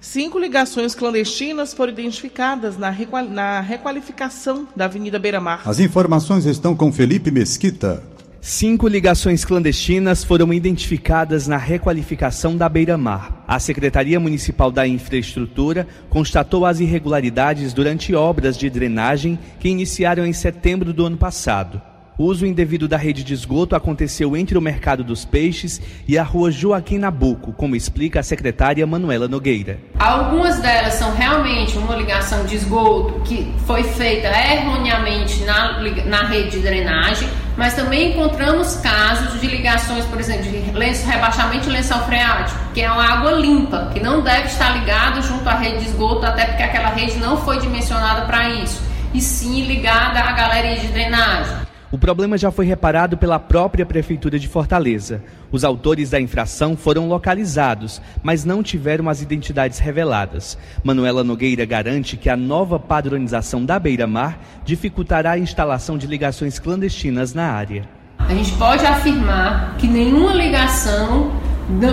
Cinco 0.00 0.36
ligações 0.36 0.96
clandestinas 0.96 1.72
foram 1.72 1.92
identificadas 1.92 2.76
na, 2.76 2.90
requal... 2.90 3.24
na 3.24 3.60
requalificação 3.60 4.66
da 4.74 4.86
Avenida 4.86 5.16
Beira 5.16 5.40
Mar. 5.40 5.62
As 5.64 5.78
informações 5.78 6.44
estão 6.44 6.74
com 6.74 6.92
Felipe 6.92 7.30
Mesquita. 7.30 8.02
Cinco 8.44 8.88
ligações 8.88 9.44
clandestinas 9.44 10.24
foram 10.24 10.52
identificadas 10.52 11.46
na 11.46 11.56
requalificação 11.56 12.56
da 12.56 12.68
Beira-Mar. 12.68 13.44
A 13.46 13.60
Secretaria 13.60 14.18
Municipal 14.18 14.68
da 14.72 14.84
Infraestrutura 14.84 15.86
constatou 16.10 16.66
as 16.66 16.80
irregularidades 16.80 17.72
durante 17.72 18.16
obras 18.16 18.58
de 18.58 18.68
drenagem 18.68 19.38
que 19.60 19.68
iniciaram 19.68 20.26
em 20.26 20.32
setembro 20.32 20.92
do 20.92 21.06
ano 21.06 21.16
passado. 21.16 21.80
O 22.18 22.24
uso 22.24 22.44
indevido 22.44 22.86
da 22.86 22.98
rede 22.98 23.24
de 23.24 23.32
esgoto 23.32 23.74
aconteceu 23.74 24.36
entre 24.36 24.58
o 24.58 24.60
Mercado 24.60 25.02
dos 25.02 25.24
Peixes 25.24 25.80
e 26.06 26.18
a 26.18 26.22
rua 26.22 26.50
Joaquim 26.50 26.98
Nabuco, 26.98 27.54
como 27.54 27.74
explica 27.74 28.20
a 28.20 28.22
secretária 28.22 28.86
Manuela 28.86 29.26
Nogueira. 29.26 29.80
Algumas 29.98 30.60
delas 30.60 30.92
são 30.94 31.14
realmente 31.14 31.78
uma 31.78 31.96
ligação 31.96 32.44
de 32.44 32.56
esgoto 32.56 33.18
que 33.22 33.50
foi 33.66 33.82
feita 33.82 34.28
erroneamente 34.28 35.42
na, 35.44 35.80
na 36.04 36.24
rede 36.24 36.50
de 36.50 36.58
drenagem, 36.58 37.26
mas 37.56 37.74
também 37.74 38.12
encontramos 38.12 38.76
casos 38.76 39.40
de 39.40 39.46
ligações, 39.46 40.04
por 40.04 40.20
exemplo, 40.20 40.50
de 40.50 40.70
lenço, 40.72 41.06
rebaixamento 41.06 41.64
de 41.64 41.70
lençol 41.70 42.00
freático, 42.00 42.58
que 42.74 42.82
é 42.82 42.92
uma 42.92 43.04
água 43.04 43.32
limpa, 43.32 43.90
que 43.94 44.00
não 44.00 44.20
deve 44.20 44.48
estar 44.48 44.78
ligado 44.78 45.22
junto 45.22 45.48
à 45.48 45.54
rede 45.54 45.78
de 45.78 45.86
esgoto, 45.86 46.26
até 46.26 46.44
porque 46.44 46.62
aquela 46.62 46.90
rede 46.90 47.16
não 47.16 47.38
foi 47.38 47.58
dimensionada 47.58 48.26
para 48.26 48.50
isso, 48.50 48.82
e 49.14 49.20
sim 49.20 49.66
ligada 49.66 50.20
à 50.20 50.32
galeria 50.32 50.78
de 50.78 50.88
drenagem. 50.88 51.71
O 51.92 51.98
problema 51.98 52.38
já 52.38 52.50
foi 52.50 52.64
reparado 52.64 53.18
pela 53.18 53.38
própria 53.38 53.84
Prefeitura 53.84 54.38
de 54.38 54.48
Fortaleza. 54.48 55.22
Os 55.52 55.62
autores 55.62 56.08
da 56.08 56.18
infração 56.18 56.74
foram 56.74 57.06
localizados, 57.06 58.00
mas 58.22 58.46
não 58.46 58.62
tiveram 58.62 59.10
as 59.10 59.20
identidades 59.20 59.78
reveladas. 59.78 60.56
Manuela 60.82 61.22
Nogueira 61.22 61.66
garante 61.66 62.16
que 62.16 62.30
a 62.30 62.36
nova 62.36 62.80
padronização 62.80 63.62
da 63.62 63.78
beira-mar 63.78 64.38
dificultará 64.64 65.32
a 65.32 65.38
instalação 65.38 65.98
de 65.98 66.06
ligações 66.06 66.58
clandestinas 66.58 67.34
na 67.34 67.52
área. 67.52 67.86
A 68.20 68.34
gente 68.34 68.52
pode 68.52 68.86
afirmar 68.86 69.76
que 69.76 69.86
nenhuma 69.86 70.32
ligação 70.32 71.30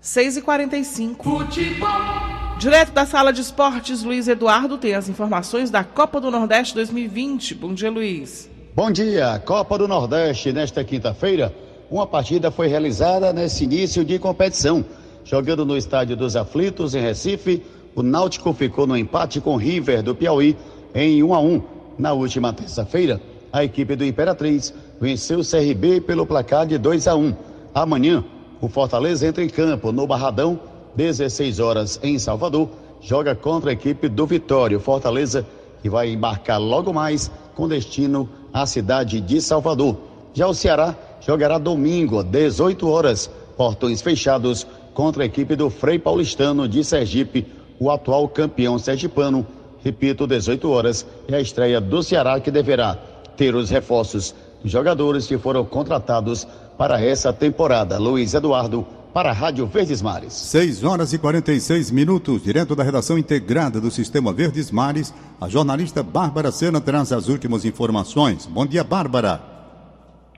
6h45. 0.00 1.16
Futebol. 1.20 2.45
Direto 2.58 2.92
da 2.92 3.04
sala 3.04 3.34
de 3.34 3.42
esportes, 3.42 4.02
Luiz 4.02 4.26
Eduardo 4.26 4.78
tem 4.78 4.94
as 4.94 5.10
informações 5.10 5.70
da 5.70 5.84
Copa 5.84 6.18
do 6.18 6.30
Nordeste 6.30 6.74
2020. 6.74 7.54
Bom 7.54 7.74
dia, 7.74 7.90
Luiz. 7.90 8.48
Bom 8.74 8.90
dia. 8.90 9.38
Copa 9.44 9.76
do 9.76 9.86
Nordeste, 9.86 10.54
nesta 10.54 10.82
quinta-feira, 10.82 11.54
uma 11.90 12.06
partida 12.06 12.50
foi 12.50 12.66
realizada 12.66 13.30
nesse 13.30 13.64
início 13.64 14.02
de 14.02 14.18
competição. 14.18 14.82
Jogando 15.22 15.66
no 15.66 15.76
Estádio 15.76 16.16
dos 16.16 16.34
Aflitos, 16.34 16.94
em 16.94 17.02
Recife, 17.02 17.62
o 17.94 18.02
Náutico 18.02 18.54
ficou 18.54 18.86
no 18.86 18.96
empate 18.96 19.38
com 19.38 19.52
o 19.52 19.58
River 19.58 20.02
do 20.02 20.14
Piauí 20.14 20.56
em 20.94 21.22
1 21.22 21.34
a 21.34 21.40
1. 21.40 21.62
Na 21.98 22.14
última 22.14 22.54
terça-feira, 22.54 23.20
a 23.52 23.64
equipe 23.64 23.94
do 23.94 24.04
Imperatriz 24.04 24.72
venceu 24.98 25.40
o 25.40 25.44
CRB 25.46 26.00
pelo 26.00 26.24
placar 26.24 26.66
de 26.66 26.78
2 26.78 27.06
a 27.06 27.16
1. 27.16 27.36
Amanhã, 27.74 28.24
o 28.62 28.68
Fortaleza 28.68 29.26
entra 29.26 29.44
em 29.44 29.48
campo 29.48 29.92
no 29.92 30.06
Barradão, 30.06 30.58
16 30.96 31.60
horas 31.60 32.00
em 32.02 32.18
Salvador, 32.18 32.68
joga 33.00 33.34
contra 33.34 33.70
a 33.70 33.72
equipe 33.72 34.08
do 34.08 34.26
Vitória. 34.26 34.80
Fortaleza 34.80 35.46
que 35.82 35.90
vai 35.90 36.10
embarcar 36.10 36.60
logo 36.60 36.92
mais 36.92 37.30
com 37.54 37.68
destino 37.68 38.28
à 38.52 38.66
cidade 38.66 39.20
de 39.20 39.40
Salvador. 39.40 39.96
Já 40.34 40.46
o 40.46 40.54
Ceará 40.54 40.94
jogará 41.20 41.58
domingo, 41.58 42.22
18 42.22 42.88
horas, 42.88 43.30
portões 43.56 44.00
fechados, 44.02 44.66
contra 44.94 45.22
a 45.22 45.26
equipe 45.26 45.54
do 45.54 45.68
Frei 45.68 45.98
Paulistano 45.98 46.66
de 46.66 46.82
Sergipe, 46.82 47.46
o 47.78 47.90
atual 47.90 48.28
campeão 48.28 48.78
sergipano. 48.78 49.46
Repito, 49.84 50.26
18 50.26 50.70
horas 50.70 51.06
é 51.28 51.36
a 51.36 51.40
estreia 51.40 51.80
do 51.80 52.02
Ceará 52.02 52.40
que 52.40 52.50
deverá 52.50 52.98
ter 53.36 53.54
os 53.54 53.70
reforços 53.70 54.34
dos 54.62 54.72
jogadores 54.72 55.26
que 55.26 55.36
foram 55.36 55.64
contratados 55.64 56.46
para 56.78 57.00
essa 57.00 57.32
temporada. 57.32 57.98
Luiz 57.98 58.34
Eduardo, 58.34 58.86
para 59.16 59.30
a 59.30 59.32
Rádio 59.32 59.64
Verdes 59.66 60.02
Mares. 60.02 60.34
6 60.34 60.84
horas 60.84 61.14
e 61.14 61.18
46 61.18 61.90
minutos, 61.90 62.42
direto 62.42 62.76
da 62.76 62.84
redação 62.84 63.16
integrada 63.16 63.80
do 63.80 63.90
Sistema 63.90 64.30
Verdes 64.30 64.70
Mares, 64.70 65.10
a 65.40 65.48
jornalista 65.48 66.02
Bárbara 66.02 66.52
Sena 66.52 66.82
traz 66.82 67.10
as 67.12 67.26
últimas 67.26 67.64
informações. 67.64 68.44
Bom 68.44 68.66
dia, 68.66 68.84
Bárbara. 68.84 69.40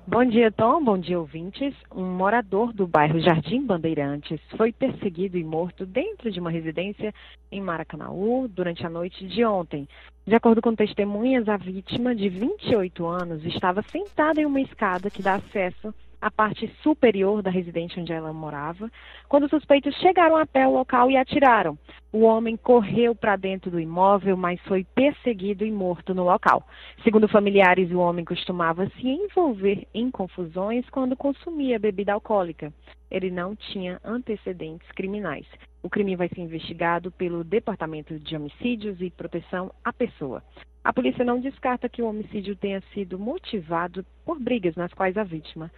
Bom 0.07 0.25
dia, 0.25 0.53
Tom. 0.53 0.85
Bom 0.85 0.97
dia, 0.97 1.19
ouvintes. 1.19 1.75
Um 1.93 2.05
morador 2.05 2.73
do 2.73 2.87
bairro 2.87 3.21
Jardim 3.21 3.67
Bandeirantes 3.67 4.41
foi 4.57 4.73
perseguido 4.73 5.37
e 5.37 5.43
morto 5.43 5.85
dentro 5.85 6.31
de 6.31 6.39
uma 6.39 6.49
residência 6.49 7.13
em 7.51 7.61
Maracanaú 7.61 8.47
durante 8.47 8.87
a 8.87 8.89
noite 8.89 9.27
de 9.27 9.45
ontem. 9.45 9.89
De 10.25 10.37
acordo 10.37 10.63
com 10.63 10.73
testemunhas, 10.73 11.49
a 11.49 11.57
vítima, 11.57 12.15
de 12.15 12.29
28 12.29 13.05
anos, 13.05 13.45
estava 13.45 13.83
sentada 13.91 14.41
em 14.41 14.47
uma 14.47 14.61
escada 14.61 15.11
que 15.11 15.21
dá 15.21 15.35
acesso 15.35 15.93
a 16.21 16.31
parte 16.31 16.69
superior 16.83 17.43
da 17.43 17.51
residência 17.51 18.01
onde 18.01 18.13
ela 18.13 18.33
morava, 18.33 18.91
quando 19.29 19.45
os 19.45 19.51
suspeitos 19.51 19.95
chegaram 19.97 20.37
a 20.37 20.47
pé 20.47 20.65
ao 20.65 20.73
local 20.73 21.11
e 21.11 21.17
atiraram. 21.17 21.79
O 22.13 22.23
homem 22.23 22.57
correu 22.57 23.15
para 23.15 23.37
dentro 23.37 23.71
do 23.71 23.79
imóvel, 23.79 24.37
mas 24.37 24.61
foi 24.63 24.85
perseguido 24.95 25.65
e 25.65 25.71
morto 25.71 26.15
no 26.15 26.25
local. 26.25 26.67
Segundo 27.05 27.29
familiares, 27.29 27.91
o 27.91 27.99
homem 27.99 28.25
costumava 28.25 28.89
se 28.91 29.07
envolver 29.07 29.87
em 29.95 30.11
confusões 30.11 30.89
quando 30.91 31.17
consumia 31.17 31.79
bebida 31.79 32.13
alcoólica. 32.13 32.73
Ele 33.11 33.31
não 33.31 33.55
tinha 33.55 34.01
antecedentes 34.05 34.91
criminais. 34.93 35.47
O 35.83 35.89
crime 35.89 36.17
vai 36.17 36.29
ser 36.29 36.41
investigado 36.41 37.11
pelo 37.13 37.45
Departamento 37.45 38.19
de 38.19 38.37
Homicídios 38.37 39.01
e 39.01 39.11
Proteção 39.11 39.71
à 39.85 39.93
Pessoa. 39.93 40.43
A 40.83 40.93
polícia 40.93 41.25
não 41.25 41.41
descarta 41.41 41.89
que 41.89 42.01
o 42.01 42.09
homicídio 42.09 42.57
tenha 42.57 42.81
sido 42.95 43.19
motivado 43.19 44.05
por 44.25 44.39
brigas 44.39 44.75
nas 44.75 44.93
quais 44.95 45.17
a 45.17 45.25
vítima 45.25 45.71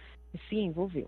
se 0.47 0.55
envolveu. 0.55 1.07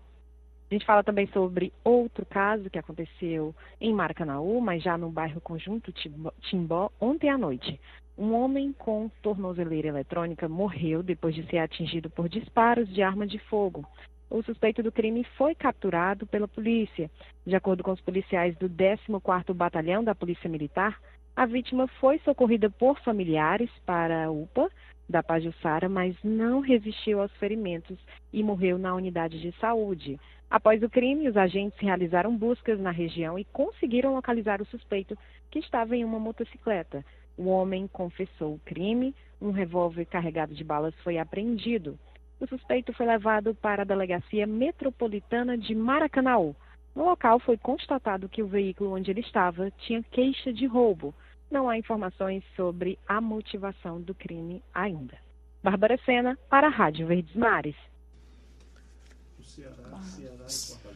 A 0.70 0.74
gente 0.74 0.86
fala 0.86 1.04
também 1.04 1.26
sobre 1.28 1.72
outro 1.84 2.24
caso 2.26 2.70
que 2.70 2.78
aconteceu 2.78 3.54
em 3.80 3.92
Maracanaú, 3.92 4.60
mas 4.60 4.82
já 4.82 4.96
no 4.96 5.10
bairro 5.10 5.40
Conjunto 5.40 5.92
Timbó, 6.40 6.90
ontem 7.00 7.28
à 7.28 7.38
noite. 7.38 7.78
Um 8.16 8.32
homem 8.32 8.72
com 8.72 9.10
tornozeleira 9.22 9.88
eletrônica 9.88 10.48
morreu 10.48 11.02
depois 11.02 11.34
de 11.34 11.46
ser 11.46 11.58
atingido 11.58 12.08
por 12.08 12.28
disparos 12.28 12.88
de 12.88 13.02
arma 13.02 13.26
de 13.26 13.38
fogo. 13.38 13.84
O 14.30 14.42
suspeito 14.42 14.82
do 14.82 14.90
crime 14.90 15.22
foi 15.36 15.54
capturado 15.54 16.26
pela 16.26 16.48
polícia. 16.48 17.10
De 17.46 17.54
acordo 17.54 17.84
com 17.84 17.92
os 17.92 18.00
policiais 18.00 18.56
do 18.56 18.68
14º 18.68 19.52
Batalhão 19.52 20.02
da 20.02 20.14
Polícia 20.14 20.48
Militar, 20.48 20.98
a 21.36 21.46
vítima 21.46 21.86
foi 22.00 22.18
socorrida 22.20 22.70
por 22.70 22.98
familiares 23.00 23.70
para 23.84 24.24
a 24.24 24.30
UPA 24.30 24.70
da 25.08 25.22
Pajussara, 25.22 25.88
mas 25.88 26.16
não 26.22 26.60
resistiu 26.60 27.20
aos 27.20 27.32
ferimentos 27.36 27.98
e 28.32 28.42
morreu 28.42 28.78
na 28.78 28.94
unidade 28.94 29.40
de 29.40 29.52
saúde. 29.58 30.18
Após 30.50 30.82
o 30.82 30.88
crime, 30.88 31.28
os 31.28 31.36
agentes 31.36 31.78
realizaram 31.78 32.36
buscas 32.36 32.78
na 32.78 32.90
região 32.90 33.38
e 33.38 33.44
conseguiram 33.44 34.14
localizar 34.14 34.62
o 34.62 34.66
suspeito, 34.66 35.16
que 35.50 35.58
estava 35.58 35.96
em 35.96 36.04
uma 36.04 36.18
motocicleta. 36.18 37.04
O 37.36 37.48
homem 37.48 37.88
confessou 37.88 38.54
o 38.54 38.60
crime, 38.64 39.14
um 39.40 39.50
revólver 39.50 40.04
carregado 40.04 40.54
de 40.54 40.62
balas 40.62 40.94
foi 41.02 41.18
apreendido. 41.18 41.98
O 42.40 42.46
suspeito 42.46 42.92
foi 42.92 43.06
levado 43.06 43.54
para 43.54 43.82
a 43.82 43.86
delegacia 43.86 44.46
metropolitana 44.46 45.58
de 45.58 45.74
Maracanaú. 45.74 46.54
No 46.94 47.04
local 47.04 47.40
foi 47.40 47.56
constatado 47.56 48.28
que 48.28 48.42
o 48.42 48.46
veículo 48.46 48.94
onde 48.94 49.10
ele 49.10 49.20
estava 49.20 49.70
tinha 49.78 50.02
queixa 50.02 50.52
de 50.52 50.66
roubo. 50.66 51.12
Não 51.54 51.70
há 51.70 51.78
informações 51.78 52.42
sobre 52.56 52.98
a 53.06 53.20
motivação 53.20 54.00
do 54.00 54.12
crime 54.12 54.60
ainda. 54.74 55.14
Bárbara 55.62 55.96
Sena, 56.04 56.36
para 56.50 56.66
a 56.66 56.70
Rádio 56.70 57.06
Verdes 57.06 57.32
Mares. 57.36 57.76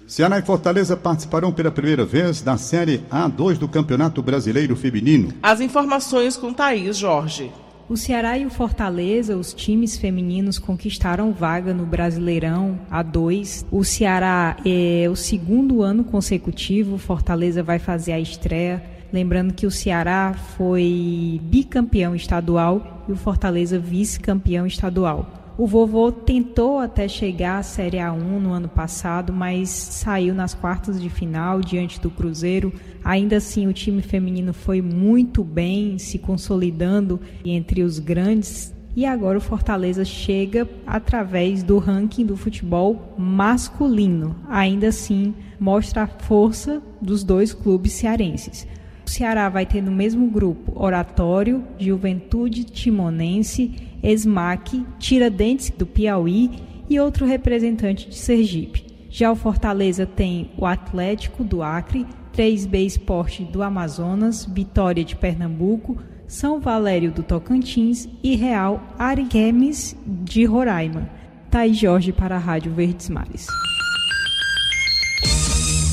Ceará 0.04 0.36
e 0.36 0.42
Fortaleza 0.42 0.96
participarão 0.96 1.52
pela 1.52 1.70
primeira 1.70 2.04
vez 2.04 2.42
da 2.42 2.56
Série 2.56 2.98
A2 3.08 3.56
do 3.56 3.68
Campeonato 3.68 4.20
Brasileiro 4.20 4.74
Feminino. 4.74 5.32
As 5.40 5.60
informações 5.60 6.36
com 6.36 6.52
Thaís 6.52 6.96
Jorge. 6.96 7.52
O 7.88 7.96
Ceará 7.96 8.36
e 8.36 8.44
o 8.44 8.50
Fortaleza, 8.50 9.36
os 9.36 9.54
times 9.54 9.96
femininos, 9.96 10.58
conquistaram 10.58 11.32
vaga 11.32 11.72
no 11.72 11.86
Brasileirão 11.86 12.80
A2. 12.90 13.64
O 13.70 13.84
Ceará 13.84 14.56
é 14.66 15.08
o 15.08 15.14
segundo 15.14 15.82
ano 15.82 16.02
consecutivo, 16.02 16.98
Fortaleza 16.98 17.62
vai 17.62 17.78
fazer 17.78 18.10
a 18.10 18.18
estreia 18.18 18.97
Lembrando 19.12 19.54
que 19.54 19.66
o 19.66 19.70
Ceará 19.70 20.34
foi 20.56 21.40
bicampeão 21.44 22.14
estadual 22.14 23.04
e 23.08 23.12
o 23.12 23.16
Fortaleza 23.16 23.78
vice-campeão 23.78 24.66
estadual. 24.66 25.38
O 25.58 25.66
vovô 25.66 26.12
tentou 26.12 26.78
até 26.78 27.08
chegar 27.08 27.58
à 27.58 27.62
Série 27.64 27.96
A1 27.96 28.38
no 28.38 28.52
ano 28.52 28.68
passado, 28.68 29.32
mas 29.32 29.68
saiu 29.70 30.32
nas 30.32 30.54
quartas 30.54 31.02
de 31.02 31.10
final 31.10 31.60
diante 31.60 32.00
do 32.00 32.10
Cruzeiro. 32.10 32.72
Ainda 33.04 33.38
assim, 33.38 33.66
o 33.66 33.72
time 33.72 34.00
feminino 34.00 34.52
foi 34.52 34.80
muito 34.80 35.42
bem, 35.42 35.98
se 35.98 36.16
consolidando 36.16 37.20
entre 37.44 37.82
os 37.82 37.98
grandes. 37.98 38.72
E 38.94 39.04
agora 39.04 39.38
o 39.38 39.40
Fortaleza 39.40 40.04
chega 40.04 40.68
através 40.86 41.64
do 41.64 41.78
ranking 41.78 42.24
do 42.24 42.36
futebol 42.36 43.14
masculino. 43.18 44.36
Ainda 44.48 44.88
assim, 44.88 45.34
mostra 45.58 46.04
a 46.04 46.06
força 46.06 46.80
dos 47.02 47.24
dois 47.24 47.52
clubes 47.52 47.94
cearenses. 47.94 48.64
O 49.08 49.10
Ceará 49.10 49.48
vai 49.48 49.64
ter 49.64 49.80
no 49.80 49.90
mesmo 49.90 50.28
grupo 50.28 50.70
Oratório, 50.76 51.64
Juventude 51.78 52.62
Timonense, 52.62 53.74
Esmaque, 54.02 54.84
Tiradentes 54.98 55.70
do 55.70 55.86
Piauí 55.86 56.50
e 56.90 57.00
outro 57.00 57.24
representante 57.24 58.06
de 58.06 58.14
Sergipe. 58.14 58.84
Já 59.08 59.32
o 59.32 59.34
Fortaleza 59.34 60.04
tem 60.04 60.50
o 60.58 60.66
Atlético 60.66 61.42
do 61.42 61.62
Acre, 61.62 62.06
3B 62.36 62.84
Esporte 62.84 63.44
do 63.44 63.62
Amazonas, 63.62 64.44
Vitória 64.44 65.02
de 65.02 65.16
Pernambuco, 65.16 65.96
São 66.26 66.60
Valério 66.60 67.10
do 67.10 67.22
Tocantins 67.22 68.06
e 68.22 68.36
Real 68.36 68.94
Ariquemes 68.98 69.96
de 70.06 70.44
Roraima. 70.44 71.08
Thaís 71.50 71.78
Jorge 71.78 72.12
para 72.12 72.36
a 72.36 72.38
Rádio 72.38 72.74
Verdes 72.74 73.08
Mares. 73.08 73.46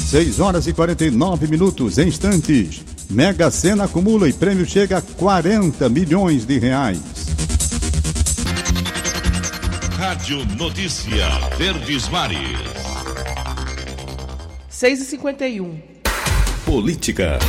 6 0.10 0.42
horas 0.42 0.68
e 0.68 0.74
49 0.74 1.48
minutos, 1.48 1.98
em 1.98 2.10
instantes. 2.10 2.95
Mega 3.10 3.52
Sena 3.52 3.86
acumula 3.86 4.28
e 4.28 4.34
prêmio 4.34 4.66
chega 4.66 4.98
a 4.98 5.02
40 5.02 5.88
milhões 5.90 6.46
de 6.46 6.58
reais. 6.58 7.00
Rádio 9.98 10.46
Notícia 10.58 11.26
Verdes 11.58 12.10
Mares. 12.10 12.60
6 14.70 15.02
e 15.02 15.06
51 15.06 15.80
Política. 16.66 17.40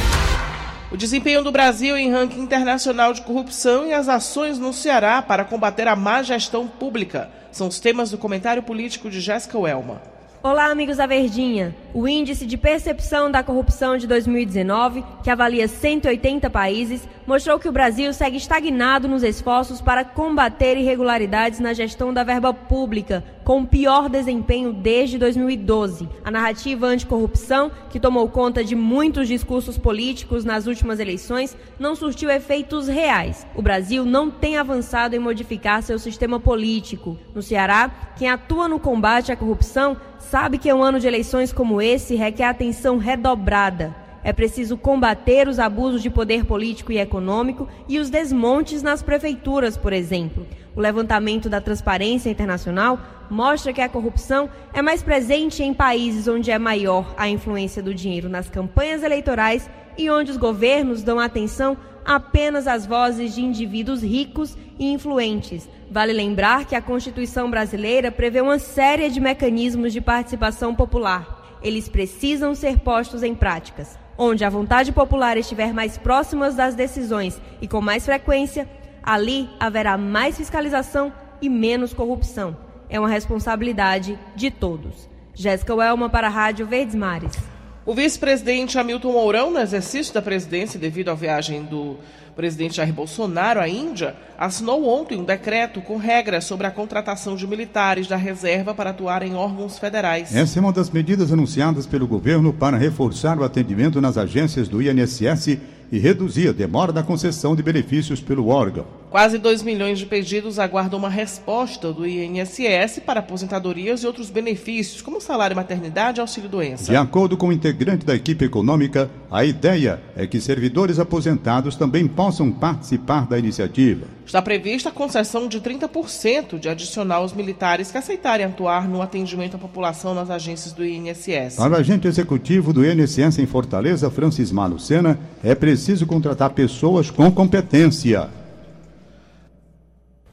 O 0.92 0.96
desempenho 0.96 1.42
do 1.42 1.50
Brasil 1.50 1.96
em 1.96 2.12
ranking 2.12 2.40
internacional 2.40 3.12
de 3.12 3.22
corrupção 3.22 3.86
e 3.86 3.92
as 3.92 4.08
ações 4.08 4.58
no 4.58 4.72
Ceará 4.72 5.20
para 5.20 5.44
combater 5.44 5.88
a 5.88 5.96
má 5.96 6.22
gestão 6.22 6.68
pública 6.68 7.28
são 7.50 7.66
os 7.66 7.80
temas 7.80 8.10
do 8.10 8.18
comentário 8.18 8.62
político 8.62 9.10
de 9.10 9.20
Jéssica 9.20 9.58
Welma. 9.58 10.15
Olá, 10.42 10.66
amigos 10.66 10.98
da 10.98 11.06
Verdinha. 11.06 11.74
O 11.92 12.06
Índice 12.06 12.46
de 12.46 12.56
Percepção 12.56 13.30
da 13.30 13.42
Corrupção 13.42 13.96
de 13.96 14.06
2019, 14.06 15.02
que 15.24 15.30
avalia 15.30 15.66
180 15.66 16.50
países, 16.50 17.08
mostrou 17.26 17.58
que 17.58 17.68
o 17.68 17.72
Brasil 17.72 18.12
segue 18.12 18.36
estagnado 18.36 19.08
nos 19.08 19.22
esforços 19.22 19.80
para 19.80 20.04
combater 20.04 20.76
irregularidades 20.76 21.58
na 21.58 21.72
gestão 21.72 22.12
da 22.12 22.22
verba 22.22 22.52
pública, 22.54 23.24
com 23.42 23.60
o 23.60 23.66
pior 23.66 24.08
desempenho 24.08 24.72
desde 24.72 25.18
2012. 25.18 26.08
A 26.24 26.30
narrativa 26.30 26.86
anticorrupção, 26.86 27.70
que 27.90 27.98
tomou 27.98 28.28
conta 28.28 28.62
de 28.62 28.76
muitos 28.76 29.26
discursos 29.26 29.78
políticos 29.78 30.44
nas 30.44 30.66
últimas 30.66 31.00
eleições, 31.00 31.56
não 31.78 31.96
surtiu 31.96 32.30
efeitos 32.30 32.88
reais. 32.88 33.46
O 33.54 33.62
Brasil 33.62 34.04
não 34.04 34.30
tem 34.30 34.58
avançado 34.58 35.16
em 35.16 35.20
modificar 35.20 35.82
seu 35.82 35.98
sistema 35.98 36.38
político. 36.38 37.18
No 37.34 37.42
Ceará, 37.42 37.90
quem 38.16 38.28
atua 38.28 38.68
no 38.68 38.78
combate 38.78 39.32
à 39.32 39.36
corrupção 39.36 39.96
sabe 40.18 40.58
que 40.58 40.72
um 40.72 40.82
ano 40.82 41.00
de 41.00 41.06
eleições 41.06 41.52
como 41.52 41.80
esse 41.80 42.14
requer 42.14 42.44
atenção 42.44 42.98
redobrada. 42.98 43.94
É 44.24 44.32
preciso 44.32 44.76
combater 44.76 45.46
os 45.46 45.60
abusos 45.60 46.02
de 46.02 46.10
poder 46.10 46.44
político 46.44 46.90
e 46.90 46.98
econômico 46.98 47.68
e 47.88 47.98
os 47.98 48.10
desmontes 48.10 48.82
nas 48.82 49.00
prefeituras, 49.00 49.76
por 49.76 49.92
exemplo. 49.92 50.44
O 50.74 50.80
levantamento 50.80 51.48
da 51.48 51.60
Transparência 51.60 52.28
Internacional 52.28 52.98
mostra 53.30 53.72
que 53.72 53.80
a 53.80 53.88
corrupção 53.88 54.50
é 54.74 54.82
mais 54.82 55.02
presente 55.02 55.62
em 55.62 55.72
países 55.72 56.26
onde 56.26 56.50
é 56.50 56.58
maior 56.58 57.14
a 57.16 57.28
influência 57.28 57.82
do 57.82 57.94
dinheiro 57.94 58.28
nas 58.28 58.50
campanhas 58.50 59.02
eleitorais 59.02 59.70
e 59.96 60.10
onde 60.10 60.32
os 60.32 60.36
governos 60.36 61.02
dão 61.02 61.20
atenção 61.20 61.76
apenas 62.04 62.66
às 62.66 62.84
vozes 62.84 63.34
de 63.34 63.42
indivíduos 63.42 64.02
ricos 64.02 64.56
e 64.78 64.92
influentes. 64.92 65.68
Vale 65.90 66.12
lembrar 66.12 66.64
que 66.64 66.74
a 66.74 66.82
Constituição 66.82 67.50
brasileira 67.50 68.10
prevê 68.10 68.40
uma 68.40 68.58
série 68.58 69.08
de 69.08 69.20
mecanismos 69.20 69.92
de 69.92 70.00
participação 70.00 70.74
popular. 70.74 71.58
Eles 71.62 71.88
precisam 71.88 72.54
ser 72.54 72.78
postos 72.78 73.22
em 73.22 73.34
práticas. 73.34 73.98
Onde 74.18 74.44
a 74.44 74.50
vontade 74.50 74.92
popular 74.92 75.36
estiver 75.36 75.72
mais 75.72 75.98
próxima 75.98 76.50
das 76.50 76.74
decisões 76.74 77.40
e 77.60 77.68
com 77.68 77.80
mais 77.80 78.04
frequência, 78.04 78.68
ali 79.02 79.48
haverá 79.60 79.96
mais 79.96 80.36
fiscalização 80.36 81.12
e 81.40 81.48
menos 81.48 81.92
corrupção. 81.92 82.56
É 82.88 82.98
uma 82.98 83.08
responsabilidade 83.08 84.18
de 84.34 84.50
todos. 84.50 85.08
Jéssica 85.34 85.74
Welma 85.74 86.08
para 86.08 86.28
a 86.28 86.30
Rádio 86.30 86.66
Verdes 86.66 86.94
Mares. 86.94 87.36
O 87.84 87.94
vice-presidente 87.94 88.76
Hamilton 88.78 89.12
Mourão, 89.12 89.50
no 89.50 89.60
exercício 89.60 90.12
da 90.12 90.20
presidência 90.20 90.80
devido 90.80 91.08
à 91.08 91.14
viagem 91.14 91.62
do 91.62 91.96
presidente 92.36 92.76
Jair 92.76 92.92
Bolsonaro 92.92 93.58
à 93.58 93.66
Índia, 93.66 94.14
assinou 94.38 94.86
ontem 94.86 95.18
um 95.18 95.24
decreto 95.24 95.80
com 95.80 95.96
regras 95.96 96.44
sobre 96.44 96.66
a 96.66 96.70
contratação 96.70 97.34
de 97.34 97.46
militares 97.46 98.06
da 98.06 98.16
reserva 98.16 98.74
para 98.74 98.90
atuar 98.90 99.22
em 99.22 99.34
órgãos 99.34 99.78
federais. 99.78 100.36
Essa 100.36 100.58
é 100.58 100.60
uma 100.60 100.72
das 100.72 100.90
medidas 100.90 101.32
anunciadas 101.32 101.86
pelo 101.86 102.06
governo 102.06 102.52
para 102.52 102.76
reforçar 102.76 103.38
o 103.38 103.44
atendimento 103.44 104.00
nas 104.00 104.18
agências 104.18 104.68
do 104.68 104.82
INSS 104.82 105.58
e 105.90 105.98
reduzir 105.98 106.48
a 106.48 106.52
demora 106.52 106.92
da 106.92 107.02
concessão 107.02 107.56
de 107.56 107.62
benefícios 107.62 108.20
pelo 108.20 108.48
órgão. 108.48 108.86
Quase 109.10 109.38
2 109.38 109.62
milhões 109.62 109.98
de 109.98 110.06
pedidos 110.06 110.58
aguardam 110.58 110.98
uma 110.98 111.08
resposta 111.08 111.92
do 111.92 112.06
INSS 112.06 113.00
para 113.06 113.20
aposentadorias 113.20 114.02
e 114.02 114.06
outros 114.06 114.30
benefícios, 114.30 115.00
como 115.00 115.20
salário 115.20 115.54
maternidade 115.54 116.18
e 116.18 116.20
auxílio-doença. 116.20 116.90
De 116.90 116.96
acordo 116.96 117.36
com 117.36 117.48
o 117.48 117.52
integrante 117.52 118.04
da 118.04 118.14
equipe 118.14 118.44
econômica, 118.44 119.08
a 119.30 119.44
ideia 119.44 120.02
é 120.16 120.26
que 120.26 120.40
servidores 120.40 120.98
aposentados 120.98 121.76
também 121.76 122.06
possam 122.08 122.50
participar 122.50 123.26
da 123.26 123.38
iniciativa. 123.38 124.06
Está 124.26 124.42
prevista 124.42 124.88
a 124.88 124.92
concessão 124.92 125.46
de 125.46 125.60
30% 125.60 126.58
de 126.58 126.68
adicional 126.68 127.22
aos 127.22 127.32
militares 127.32 127.92
que 127.92 127.98
aceitarem 127.98 128.44
atuar 128.44 128.88
no 128.88 129.00
atendimento 129.00 129.54
à 129.54 129.58
população 129.58 130.14
nas 130.14 130.30
agências 130.30 130.72
do 130.72 130.84
INSS. 130.84 131.56
Para 131.56 131.74
o 131.74 131.76
agente 131.76 132.08
executivo 132.08 132.72
do 132.72 132.84
INSS 132.84 133.38
em 133.38 133.46
Fortaleza, 133.46 134.10
Francis 134.10 134.50
Malucena, 134.50 135.16
é 135.44 135.54
preciso 135.54 136.06
contratar 136.06 136.50
pessoas 136.50 137.08
com 137.08 137.30
competência. 137.30 138.28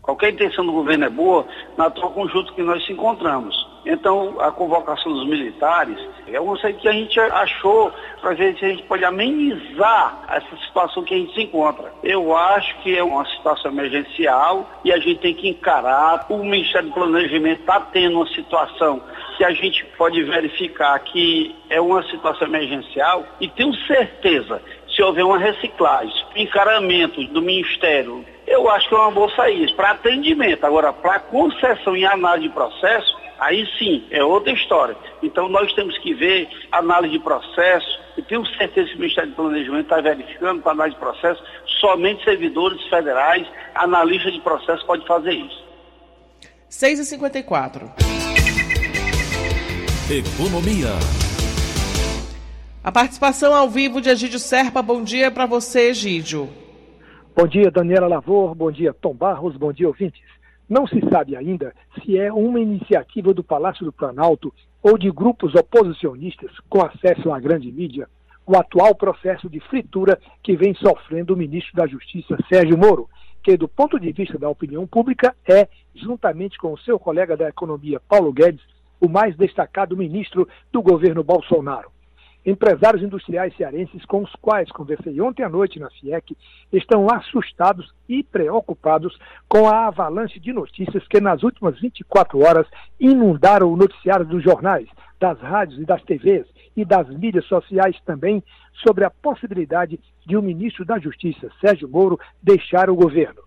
Qualquer 0.04 0.34
intenção 0.34 0.66
do 0.66 0.74
governo 0.74 1.06
é 1.06 1.10
boa 1.10 1.48
na 1.78 1.86
atual 1.86 2.12
conjunto 2.12 2.54
que 2.54 2.62
nós 2.62 2.86
se 2.86 2.92
encontramos. 2.92 3.56
Então, 3.86 4.40
a 4.40 4.52
convocação 4.52 5.12
dos 5.12 5.26
militares 5.28 5.98
é 6.28 6.40
uma 6.40 6.58
coisa 6.58 6.78
que 6.78 6.88
a 6.88 6.92
gente 6.92 7.20
achou 7.20 7.92
para 8.22 8.34
ver 8.34 8.58
se 8.58 8.66
a 8.66 8.70
gente 8.70 8.84
pode 8.84 9.04
amenizar 9.04 10.24
essa 10.30 10.58
situação 10.66 11.04
que 11.04 11.14
a 11.14 11.18
gente 11.18 11.34
se 11.34 11.44
encontra. 11.44 11.92
Eu 12.04 12.36
acho 12.36 12.78
que 12.82 12.98
é 12.98 13.04
uma 13.04 13.26
situação 13.26 13.72
emergencial 13.72 14.70
e 14.84 14.92
a 14.92 14.98
gente 14.98 15.20
tem 15.20 15.34
que 15.34 15.50
encarar. 15.50 16.26
O 16.30 16.38
Ministério 16.38 16.90
do 16.90 16.94
Planejamento 16.94 17.62
está 17.62 17.80
tendo 17.80 18.18
uma 18.18 18.28
situação 18.28 19.02
que 19.38 19.44
a 19.44 19.52
gente 19.52 19.86
pode 19.98 20.22
verificar 20.24 20.98
que 21.00 21.56
é 21.70 21.82
uma 21.82 22.04
situação 22.04 22.48
emergencial 22.48 23.26
e 23.42 23.48
tenho 23.50 23.74
certeza, 23.86 24.62
se 24.96 25.02
houver 25.02 25.24
uma 25.24 25.38
reciclagem, 25.38 26.26
encaramento 26.36 27.24
do 27.26 27.42
Ministério 27.42 28.26
eu 28.46 28.70
acho 28.70 28.88
que 28.90 28.96
é 28.96 28.98
uma 28.98 29.12
boa 29.12 29.34
saída 29.36 29.74
para 29.74 29.92
atendimento. 29.92 30.66
Agora, 30.66 30.92
para 30.92 31.20
concessão 31.20 31.96
e 31.96 32.06
análise 32.06 32.48
de 32.50 32.54
processo, 32.54 33.18
aí 33.40 33.66
sim, 33.78 34.06
é 34.12 34.24
outra 34.24 34.52
história. 34.52 34.96
Então, 35.22 35.48
nós 35.50 35.72
temos 35.74 35.98
que 36.00 36.14
ver 36.14 36.50
análise 36.72 37.18
de 37.18 37.24
processo, 37.24 38.00
e 38.18 38.22
tenho 38.22 38.46
certeza 38.58 38.90
que 38.90 38.96
o 38.96 39.00
Ministério 39.00 39.30
do 39.32 39.36
Planejamento 39.36 39.84
está 39.84 40.02
verificando 40.02 40.62
para 40.62 40.72
análise 40.74 40.96
de 40.96 41.02
processo, 41.02 41.44
somente 41.80 42.24
servidores 42.24 42.82
federais, 42.90 43.48
analistas 43.76 44.34
de 44.34 44.42
processo 44.42 44.86
pode 44.86 45.06
fazer 45.08 45.34
isso. 45.34 45.64
6h54. 46.70 47.92
Economia. 50.10 51.33
A 52.84 52.92
participação 52.92 53.56
ao 53.56 53.70
vivo 53.70 54.02
de 54.02 54.10
Egídio 54.10 54.40
Serpa. 54.40 54.82
Bom 54.82 55.02
dia 55.06 55.32
para 55.32 55.46
você, 55.46 55.92
Egídio. 55.92 56.50
Bom 57.34 57.48
dia, 57.48 57.72
Daniela 57.72 58.10
Lavor. 58.10 58.54
Bom 58.54 58.70
dia, 58.70 58.94
Tom 58.94 59.14
Barros. 59.14 59.56
Bom 59.56 59.72
dia, 59.72 59.88
ouvintes. 59.88 60.22
Não 60.68 60.86
se 60.86 61.00
sabe 61.10 61.34
ainda 61.38 61.74
se 62.04 62.20
é 62.20 62.30
uma 62.34 62.60
iniciativa 62.60 63.34
do 63.34 63.42
Palácio 63.42 63.86
do 63.86 63.94
Planalto 63.94 64.54
ou 64.82 64.98
de 64.98 65.10
grupos 65.10 65.56
oposicionistas 65.56 66.52
com 66.68 66.82
acesso 66.82 67.32
à 67.32 67.40
grande 67.40 67.72
mídia 67.72 68.06
o 68.46 68.58
atual 68.58 68.94
processo 68.94 69.50
de 69.50 69.62
fritura 69.62 70.20
que 70.44 70.58
vem 70.58 70.76
sofrendo 70.76 71.34
o 71.34 71.38
ministro 71.38 71.74
da 71.78 71.88
Justiça, 71.88 72.38
Sérgio 72.52 72.78
Moro, 72.78 73.10
que, 73.42 73.56
do 73.56 73.70
ponto 73.70 73.98
de 73.98 74.12
vista 74.12 74.38
da 74.38 74.50
opinião 74.50 74.86
pública, 74.86 75.34
é, 75.50 75.70
juntamente 75.96 76.58
com 76.58 76.74
o 76.74 76.80
seu 76.80 77.00
colega 77.00 77.38
da 77.38 77.48
Economia, 77.48 78.02
Paulo 78.10 78.34
Guedes, 78.34 78.62
o 79.00 79.08
mais 79.08 79.38
destacado 79.38 79.96
ministro 79.96 80.46
do 80.74 80.82
governo 80.82 81.24
Bolsonaro. 81.24 81.94
Empresários 82.46 83.02
industriais 83.02 83.56
cearenses 83.56 84.04
com 84.06 84.22
os 84.22 84.32
quais 84.42 84.70
conversei 84.70 85.20
ontem 85.22 85.44
à 85.44 85.50
noite 85.50 85.80
na 85.80 85.90
FIEC 85.90 86.36
estão 86.74 87.08
assustados 87.10 87.94
e 88.08 88.22
preocupados 88.22 89.18
com 89.48 89.70
a 89.70 89.88
avalanche 89.88 90.42
de 90.42 90.52
notícias 90.52 91.08
que 91.08 91.22
nas 91.22 91.42
últimas 91.42 91.80
24 91.80 92.38
horas 92.40 92.68
inundaram 93.00 93.72
o 93.72 93.78
noticiário 93.78 94.26
dos 94.26 94.44
jornais, 94.44 94.90
das 95.18 95.40
rádios 95.40 95.80
e 95.80 95.86
das 95.86 96.04
TVs 96.04 96.46
e 96.76 96.84
das 96.84 97.08
mídias 97.08 97.46
sociais 97.46 97.96
também 98.06 98.44
sobre 98.86 99.06
a 99.06 99.10
possibilidade 99.10 99.98
de 100.26 100.36
o 100.36 100.42
ministro 100.42 100.84
da 100.84 101.00
Justiça, 101.00 101.50
Sérgio 101.62 101.88
Moro, 101.88 102.20
deixar 102.42 102.90
o 102.90 102.96
governo. 102.96 103.42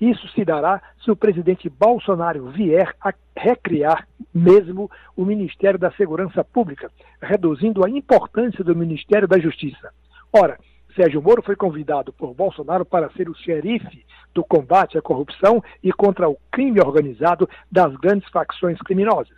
Isso 0.00 0.26
se 0.28 0.44
dará 0.44 0.80
se 1.04 1.10
o 1.10 1.16
presidente 1.16 1.68
Bolsonaro 1.68 2.48
vier 2.50 2.94
a 3.02 3.12
recriar 3.36 4.08
mesmo 4.32 4.90
o 5.14 5.24
Ministério 5.24 5.78
da 5.78 5.90
Segurança 5.92 6.42
Pública, 6.42 6.90
reduzindo 7.20 7.84
a 7.84 7.90
importância 7.90 8.64
do 8.64 8.74
Ministério 8.74 9.28
da 9.28 9.38
Justiça. 9.38 9.92
Ora, 10.32 10.58
Sérgio 10.96 11.20
Moro 11.20 11.42
foi 11.42 11.54
convidado 11.54 12.12
por 12.12 12.34
Bolsonaro 12.34 12.84
para 12.84 13.10
ser 13.10 13.28
o 13.28 13.34
xerife 13.34 14.04
do 14.34 14.42
combate 14.42 14.96
à 14.96 15.02
corrupção 15.02 15.62
e 15.82 15.92
contra 15.92 16.28
o 16.28 16.38
crime 16.50 16.80
organizado 16.80 17.48
das 17.70 17.94
grandes 17.96 18.28
facções 18.30 18.78
criminosas. 18.78 19.36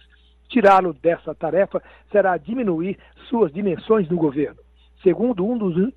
Tirá-lo 0.48 0.92
dessa 0.92 1.34
tarefa 1.34 1.82
será 2.10 2.36
diminuir 2.36 2.98
suas 3.28 3.52
dimensões 3.52 4.08
no 4.08 4.16
governo. 4.16 4.60
Segundo 5.02 5.44
um 5.44 5.58
dos 5.58 5.92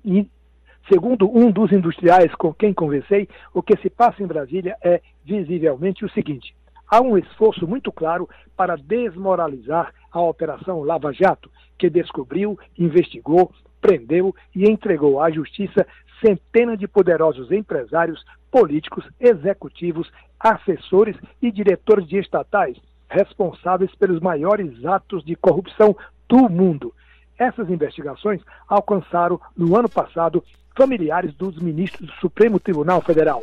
Segundo 0.88 1.28
um 1.28 1.50
dos 1.50 1.72
industriais 1.72 2.32
com 2.36 2.54
quem 2.54 2.72
conversei, 2.72 3.28
o 3.52 3.60
que 3.60 3.76
se 3.78 3.90
passa 3.90 4.22
em 4.22 4.26
Brasília 4.26 4.76
é 4.82 5.00
visivelmente 5.24 6.04
o 6.04 6.10
seguinte: 6.10 6.54
há 6.88 7.00
um 7.00 7.18
esforço 7.18 7.66
muito 7.66 7.90
claro 7.90 8.28
para 8.56 8.76
desmoralizar 8.76 9.92
a 10.12 10.20
Operação 10.20 10.82
Lava 10.82 11.12
Jato, 11.12 11.50
que 11.76 11.90
descobriu, 11.90 12.56
investigou, 12.78 13.50
prendeu 13.80 14.34
e 14.54 14.70
entregou 14.70 15.20
à 15.20 15.28
justiça 15.30 15.84
centenas 16.20 16.78
de 16.78 16.86
poderosos 16.86 17.50
empresários, 17.50 18.24
políticos, 18.50 19.04
executivos, 19.18 20.10
assessores 20.38 21.16
e 21.42 21.50
diretores 21.50 22.06
de 22.06 22.18
estatais 22.18 22.76
responsáveis 23.08 23.94
pelos 23.96 24.20
maiores 24.20 24.84
atos 24.84 25.24
de 25.24 25.34
corrupção 25.34 25.96
do 26.28 26.48
mundo. 26.48 26.94
Essas 27.38 27.68
investigações 27.68 28.40
alcançaram, 28.68 29.40
no 29.56 29.76
ano 29.76 29.88
passado, 29.88 30.42
familiares 30.76 31.34
dos 31.34 31.58
ministros 31.58 32.06
do 32.06 32.14
Supremo 32.16 32.60
Tribunal 32.60 33.00
Federal. 33.00 33.42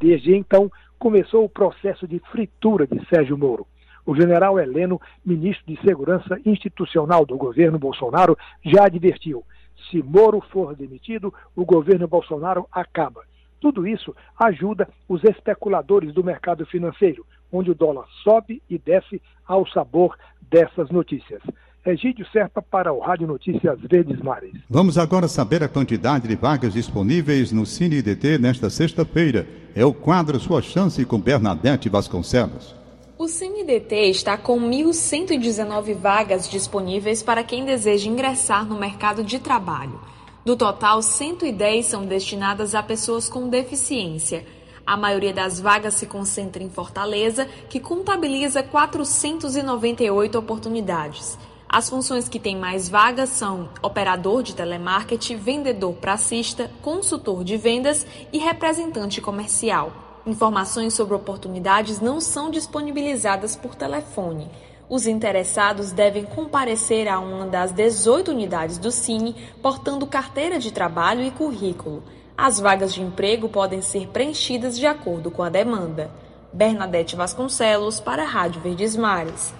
Desde 0.00 0.34
então, 0.34 0.70
começou 0.98 1.44
o 1.44 1.48
processo 1.48 2.06
de 2.06 2.18
fritura 2.30 2.86
de 2.86 3.04
Sérgio 3.06 3.38
Moro. 3.38 3.66
O 4.04 4.16
general 4.16 4.58
Heleno, 4.58 5.00
ministro 5.24 5.64
de 5.66 5.80
Segurança 5.80 6.38
Institucional 6.44 7.24
do 7.24 7.36
governo 7.36 7.78
Bolsonaro, 7.78 8.36
já 8.64 8.86
advertiu: 8.86 9.44
se 9.90 10.02
Moro 10.02 10.40
for 10.50 10.74
demitido, 10.74 11.32
o 11.54 11.64
governo 11.64 12.08
Bolsonaro 12.08 12.66
acaba. 12.72 13.22
Tudo 13.60 13.86
isso 13.86 14.12
ajuda 14.36 14.88
os 15.08 15.22
especuladores 15.22 16.12
do 16.12 16.24
mercado 16.24 16.66
financeiro, 16.66 17.24
onde 17.52 17.70
o 17.70 17.76
dólar 17.76 18.06
sobe 18.24 18.60
e 18.68 18.76
desce 18.76 19.22
ao 19.46 19.64
sabor 19.68 20.18
dessas 20.50 20.90
notícias. 20.90 21.40
Egídio 21.84 22.24
Serpa 22.32 22.62
para 22.62 22.92
o 22.92 23.00
Rádio 23.00 23.26
Notícias 23.26 23.78
Verdes 23.80 24.20
Mares. 24.20 24.52
Vamos 24.70 24.96
agora 24.96 25.26
saber 25.26 25.64
a 25.64 25.68
quantidade 25.68 26.28
de 26.28 26.36
vagas 26.36 26.72
disponíveis 26.72 27.50
no 27.50 27.66
Cine 27.66 27.96
IDT 27.96 28.38
nesta 28.38 28.70
sexta-feira. 28.70 29.46
É 29.74 29.84
o 29.84 29.92
quadro 29.92 30.38
Sua 30.38 30.62
Chance 30.62 31.04
com 31.04 31.18
Bernadette 31.18 31.88
Vasconcelos. 31.88 32.82
O 33.18 33.28
CineDT 33.28 34.10
está 34.10 34.36
com 34.36 34.58
1.119 34.58 35.94
vagas 35.94 36.48
disponíveis 36.48 37.22
para 37.22 37.44
quem 37.44 37.64
deseja 37.64 38.08
ingressar 38.08 38.66
no 38.66 38.76
mercado 38.76 39.22
de 39.22 39.38
trabalho. 39.38 40.00
Do 40.44 40.56
total, 40.56 41.00
110 41.00 41.86
são 41.86 42.04
destinadas 42.04 42.74
a 42.74 42.82
pessoas 42.82 43.28
com 43.28 43.48
deficiência. 43.48 44.44
A 44.84 44.96
maioria 44.96 45.32
das 45.32 45.60
vagas 45.60 45.94
se 45.94 46.06
concentra 46.06 46.62
em 46.62 46.68
Fortaleza, 46.68 47.46
que 47.68 47.78
contabiliza 47.78 48.60
498 48.60 50.36
oportunidades. 50.36 51.38
As 51.72 51.88
funções 51.88 52.28
que 52.28 52.38
têm 52.38 52.54
mais 52.54 52.86
vagas 52.86 53.30
são 53.30 53.70
operador 53.80 54.42
de 54.42 54.54
telemarketing, 54.54 55.36
vendedor 55.36 55.94
pracista, 55.94 56.70
consultor 56.82 57.42
de 57.42 57.56
vendas 57.56 58.06
e 58.30 58.36
representante 58.36 59.22
comercial. 59.22 59.90
Informações 60.26 60.92
sobre 60.92 61.14
oportunidades 61.14 61.98
não 61.98 62.20
são 62.20 62.50
disponibilizadas 62.50 63.56
por 63.56 63.74
telefone. 63.74 64.50
Os 64.86 65.06
interessados 65.06 65.92
devem 65.92 66.26
comparecer 66.26 67.08
a 67.08 67.18
uma 67.18 67.46
das 67.46 67.72
18 67.72 68.32
unidades 68.32 68.76
do 68.76 68.90
Cine, 68.90 69.34
portando 69.62 70.06
carteira 70.06 70.58
de 70.58 70.70
trabalho 70.70 71.24
e 71.24 71.30
currículo. 71.30 72.02
As 72.36 72.60
vagas 72.60 72.92
de 72.92 73.00
emprego 73.00 73.48
podem 73.48 73.80
ser 73.80 74.08
preenchidas 74.08 74.78
de 74.78 74.86
acordo 74.86 75.30
com 75.30 75.42
a 75.42 75.48
demanda. 75.48 76.10
Bernadette 76.52 77.16
Vasconcelos, 77.16 77.98
para 77.98 78.24
a 78.24 78.28
Rádio 78.28 78.60
Verdes 78.60 78.94
Mares. 78.94 79.54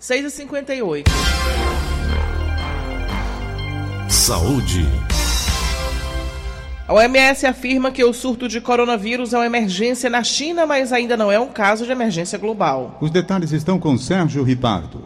6h58. 0.00 1.04
Saúde. 4.08 4.86
A 6.88 6.94
OMS 6.94 7.46
afirma 7.46 7.92
que 7.92 8.02
o 8.02 8.14
surto 8.14 8.48
de 8.48 8.62
coronavírus 8.62 9.34
é 9.34 9.36
uma 9.36 9.44
emergência 9.44 10.08
na 10.08 10.24
China, 10.24 10.64
mas 10.64 10.90
ainda 10.90 11.18
não 11.18 11.30
é 11.30 11.38
um 11.38 11.48
caso 11.48 11.84
de 11.84 11.92
emergência 11.92 12.38
global. 12.38 12.96
Os 12.98 13.10
detalhes 13.10 13.52
estão 13.52 13.78
com 13.78 13.98
Sérgio 13.98 14.42
Ripardo. 14.42 15.04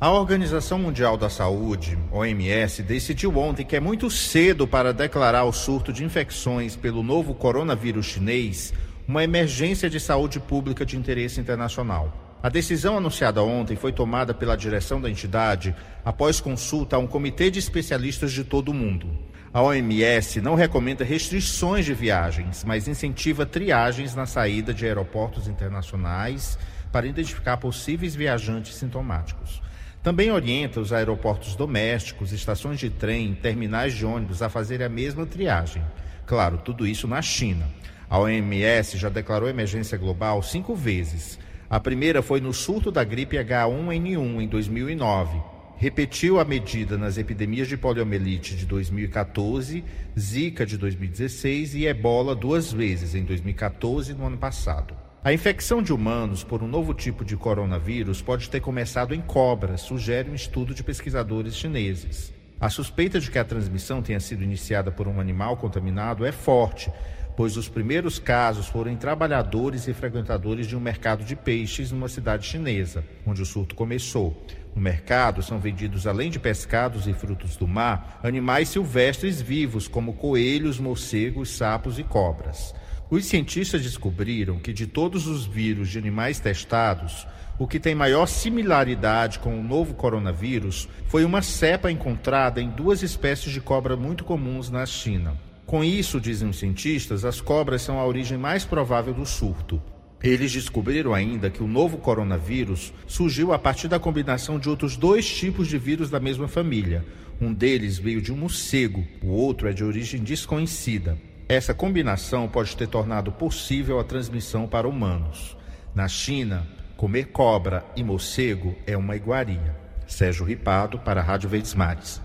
A 0.00 0.10
Organização 0.10 0.76
Mundial 0.76 1.16
da 1.16 1.30
Saúde, 1.30 1.96
OMS, 2.10 2.82
decidiu 2.82 3.38
ontem 3.38 3.64
que 3.64 3.76
é 3.76 3.80
muito 3.80 4.10
cedo 4.10 4.66
para 4.66 4.92
declarar 4.92 5.44
o 5.44 5.52
surto 5.52 5.92
de 5.92 6.04
infecções 6.04 6.74
pelo 6.74 7.04
novo 7.04 7.32
coronavírus 7.32 8.06
chinês 8.06 8.74
uma 9.06 9.22
emergência 9.22 9.88
de 9.88 10.00
saúde 10.00 10.40
pública 10.40 10.84
de 10.84 10.96
interesse 10.96 11.40
internacional. 11.40 12.31
A 12.42 12.48
decisão 12.48 12.96
anunciada 12.96 13.40
ontem 13.40 13.76
foi 13.76 13.92
tomada 13.92 14.34
pela 14.34 14.56
direção 14.56 15.00
da 15.00 15.08
entidade 15.08 15.76
após 16.04 16.40
consulta 16.40 16.96
a 16.96 16.98
um 16.98 17.06
comitê 17.06 17.52
de 17.52 17.60
especialistas 17.60 18.32
de 18.32 18.42
todo 18.42 18.70
o 18.70 18.74
mundo. 18.74 19.06
A 19.54 19.62
OMS 19.62 20.40
não 20.40 20.56
recomenda 20.56 21.04
restrições 21.04 21.84
de 21.84 21.94
viagens, 21.94 22.64
mas 22.64 22.88
incentiva 22.88 23.46
triagens 23.46 24.16
na 24.16 24.26
saída 24.26 24.74
de 24.74 24.84
aeroportos 24.84 25.46
internacionais 25.46 26.58
para 26.90 27.06
identificar 27.06 27.58
possíveis 27.58 28.16
viajantes 28.16 28.74
sintomáticos. 28.74 29.62
Também 30.02 30.32
orienta 30.32 30.80
os 30.80 30.92
aeroportos 30.92 31.54
domésticos, 31.54 32.32
estações 32.32 32.80
de 32.80 32.90
trem, 32.90 33.34
terminais 33.34 33.94
de 33.94 34.04
ônibus 34.04 34.42
a 34.42 34.48
fazerem 34.48 34.84
a 34.84 34.90
mesma 34.90 35.24
triagem. 35.26 35.84
Claro, 36.26 36.58
tudo 36.58 36.84
isso 36.88 37.06
na 37.06 37.22
China. 37.22 37.68
A 38.10 38.18
OMS 38.18 38.98
já 38.98 39.08
declarou 39.08 39.48
emergência 39.48 39.96
global 39.96 40.42
cinco 40.42 40.74
vezes. 40.74 41.38
A 41.72 41.80
primeira 41.80 42.20
foi 42.20 42.38
no 42.38 42.52
surto 42.52 42.92
da 42.92 43.02
gripe 43.02 43.38
H1N1 43.38 44.42
em 44.42 44.46
2009 44.46 45.40
repetiu 45.78 46.38
a 46.38 46.44
medida 46.44 46.98
nas 46.98 47.16
epidemias 47.16 47.66
de 47.66 47.78
poliomielite 47.78 48.54
de 48.54 48.66
2014, 48.66 49.82
Zika 50.16 50.66
de 50.66 50.76
2016 50.76 51.74
e 51.76 51.86
Ebola 51.86 52.34
duas 52.34 52.70
vezes, 52.70 53.14
em 53.14 53.24
2014 53.24 54.12
e 54.12 54.14
no 54.14 54.26
ano 54.26 54.36
passado. 54.36 54.94
A 55.24 55.32
infecção 55.32 55.82
de 55.82 55.94
humanos 55.94 56.44
por 56.44 56.62
um 56.62 56.68
novo 56.68 56.92
tipo 56.92 57.24
de 57.24 57.38
coronavírus 57.38 58.20
pode 58.20 58.50
ter 58.50 58.60
começado 58.60 59.14
em 59.14 59.22
cobras, 59.22 59.80
sugere 59.80 60.30
um 60.30 60.34
estudo 60.34 60.74
de 60.74 60.84
pesquisadores 60.84 61.56
chineses. 61.56 62.34
A 62.60 62.68
suspeita 62.68 63.18
de 63.18 63.30
que 63.30 63.38
a 63.38 63.44
transmissão 63.44 64.02
tenha 64.02 64.20
sido 64.20 64.44
iniciada 64.44 64.92
por 64.92 65.08
um 65.08 65.18
animal 65.18 65.56
contaminado 65.56 66.26
é 66.26 66.32
forte, 66.32 66.92
pois 67.36 67.56
os 67.56 67.68
primeiros 67.68 68.18
casos 68.18 68.66
foram 68.66 68.90
em 68.90 68.96
trabalhadores 68.96 69.88
e 69.88 69.94
frequentadores 69.94 70.66
de 70.66 70.76
um 70.76 70.80
mercado 70.80 71.24
de 71.24 71.34
peixes 71.34 71.90
numa 71.90 72.08
cidade 72.08 72.46
chinesa, 72.46 73.04
onde 73.26 73.42
o 73.42 73.46
surto 73.46 73.74
começou. 73.74 74.40
No 74.74 74.80
mercado 74.80 75.42
são 75.42 75.58
vendidos, 75.58 76.06
além 76.06 76.30
de 76.30 76.38
pescados 76.38 77.06
e 77.06 77.12
frutos 77.12 77.56
do 77.56 77.68
mar, 77.68 78.18
animais 78.22 78.68
silvestres 78.68 79.40
vivos, 79.40 79.86
como 79.86 80.14
coelhos, 80.14 80.78
morcegos, 80.78 81.50
sapos 81.50 81.98
e 81.98 82.02
cobras. 82.02 82.74
Os 83.10 83.26
cientistas 83.26 83.82
descobriram 83.82 84.58
que 84.58 84.72
de 84.72 84.86
todos 84.86 85.26
os 85.26 85.44
vírus 85.44 85.90
de 85.90 85.98
animais 85.98 86.40
testados, 86.40 87.26
o 87.58 87.66
que 87.66 87.78
tem 87.78 87.94
maior 87.94 88.26
similaridade 88.26 89.38
com 89.38 89.58
o 89.58 89.62
novo 89.62 89.92
coronavírus 89.92 90.88
foi 91.08 91.22
uma 91.24 91.42
cepa 91.42 91.92
encontrada 91.92 92.62
em 92.62 92.70
duas 92.70 93.02
espécies 93.02 93.52
de 93.52 93.60
cobra 93.60 93.96
muito 93.96 94.24
comuns 94.24 94.70
na 94.70 94.86
China. 94.86 95.36
Com 95.66 95.82
isso, 95.82 96.20
dizem 96.20 96.48
os 96.48 96.58
cientistas, 96.58 97.24
as 97.24 97.40
cobras 97.40 97.82
são 97.82 97.98
a 97.98 98.06
origem 98.06 98.36
mais 98.36 98.64
provável 98.64 99.14
do 99.14 99.24
surto. 99.24 99.80
Eles 100.22 100.52
descobriram 100.52 101.12
ainda 101.12 101.50
que 101.50 101.62
o 101.62 101.66
novo 101.66 101.98
coronavírus 101.98 102.92
surgiu 103.06 103.52
a 103.52 103.58
partir 103.58 103.88
da 103.88 103.98
combinação 103.98 104.58
de 104.58 104.68
outros 104.68 104.96
dois 104.96 105.28
tipos 105.28 105.66
de 105.66 105.76
vírus 105.78 106.10
da 106.10 106.20
mesma 106.20 106.46
família. 106.46 107.04
Um 107.40 107.52
deles 107.52 107.98
veio 107.98 108.22
de 108.22 108.32
um 108.32 108.36
morcego, 108.36 109.04
o 109.20 109.28
outro 109.28 109.68
é 109.68 109.72
de 109.72 109.82
origem 109.82 110.22
desconhecida. 110.22 111.18
Essa 111.48 111.74
combinação 111.74 112.48
pode 112.48 112.76
ter 112.76 112.86
tornado 112.86 113.32
possível 113.32 113.98
a 113.98 114.04
transmissão 114.04 114.68
para 114.68 114.86
humanos. 114.86 115.56
Na 115.92 116.06
China, 116.06 116.66
comer 116.96 117.26
cobra 117.26 117.84
e 117.96 118.04
morcego 118.04 118.76
é 118.86 118.96
uma 118.96 119.16
iguaria. 119.16 119.76
Sérgio 120.06 120.46
Ripado, 120.46 121.00
para 121.00 121.20
a 121.20 121.24
Rádio 121.24 121.48
Verdes 121.48 121.74
Mares. 121.74 122.22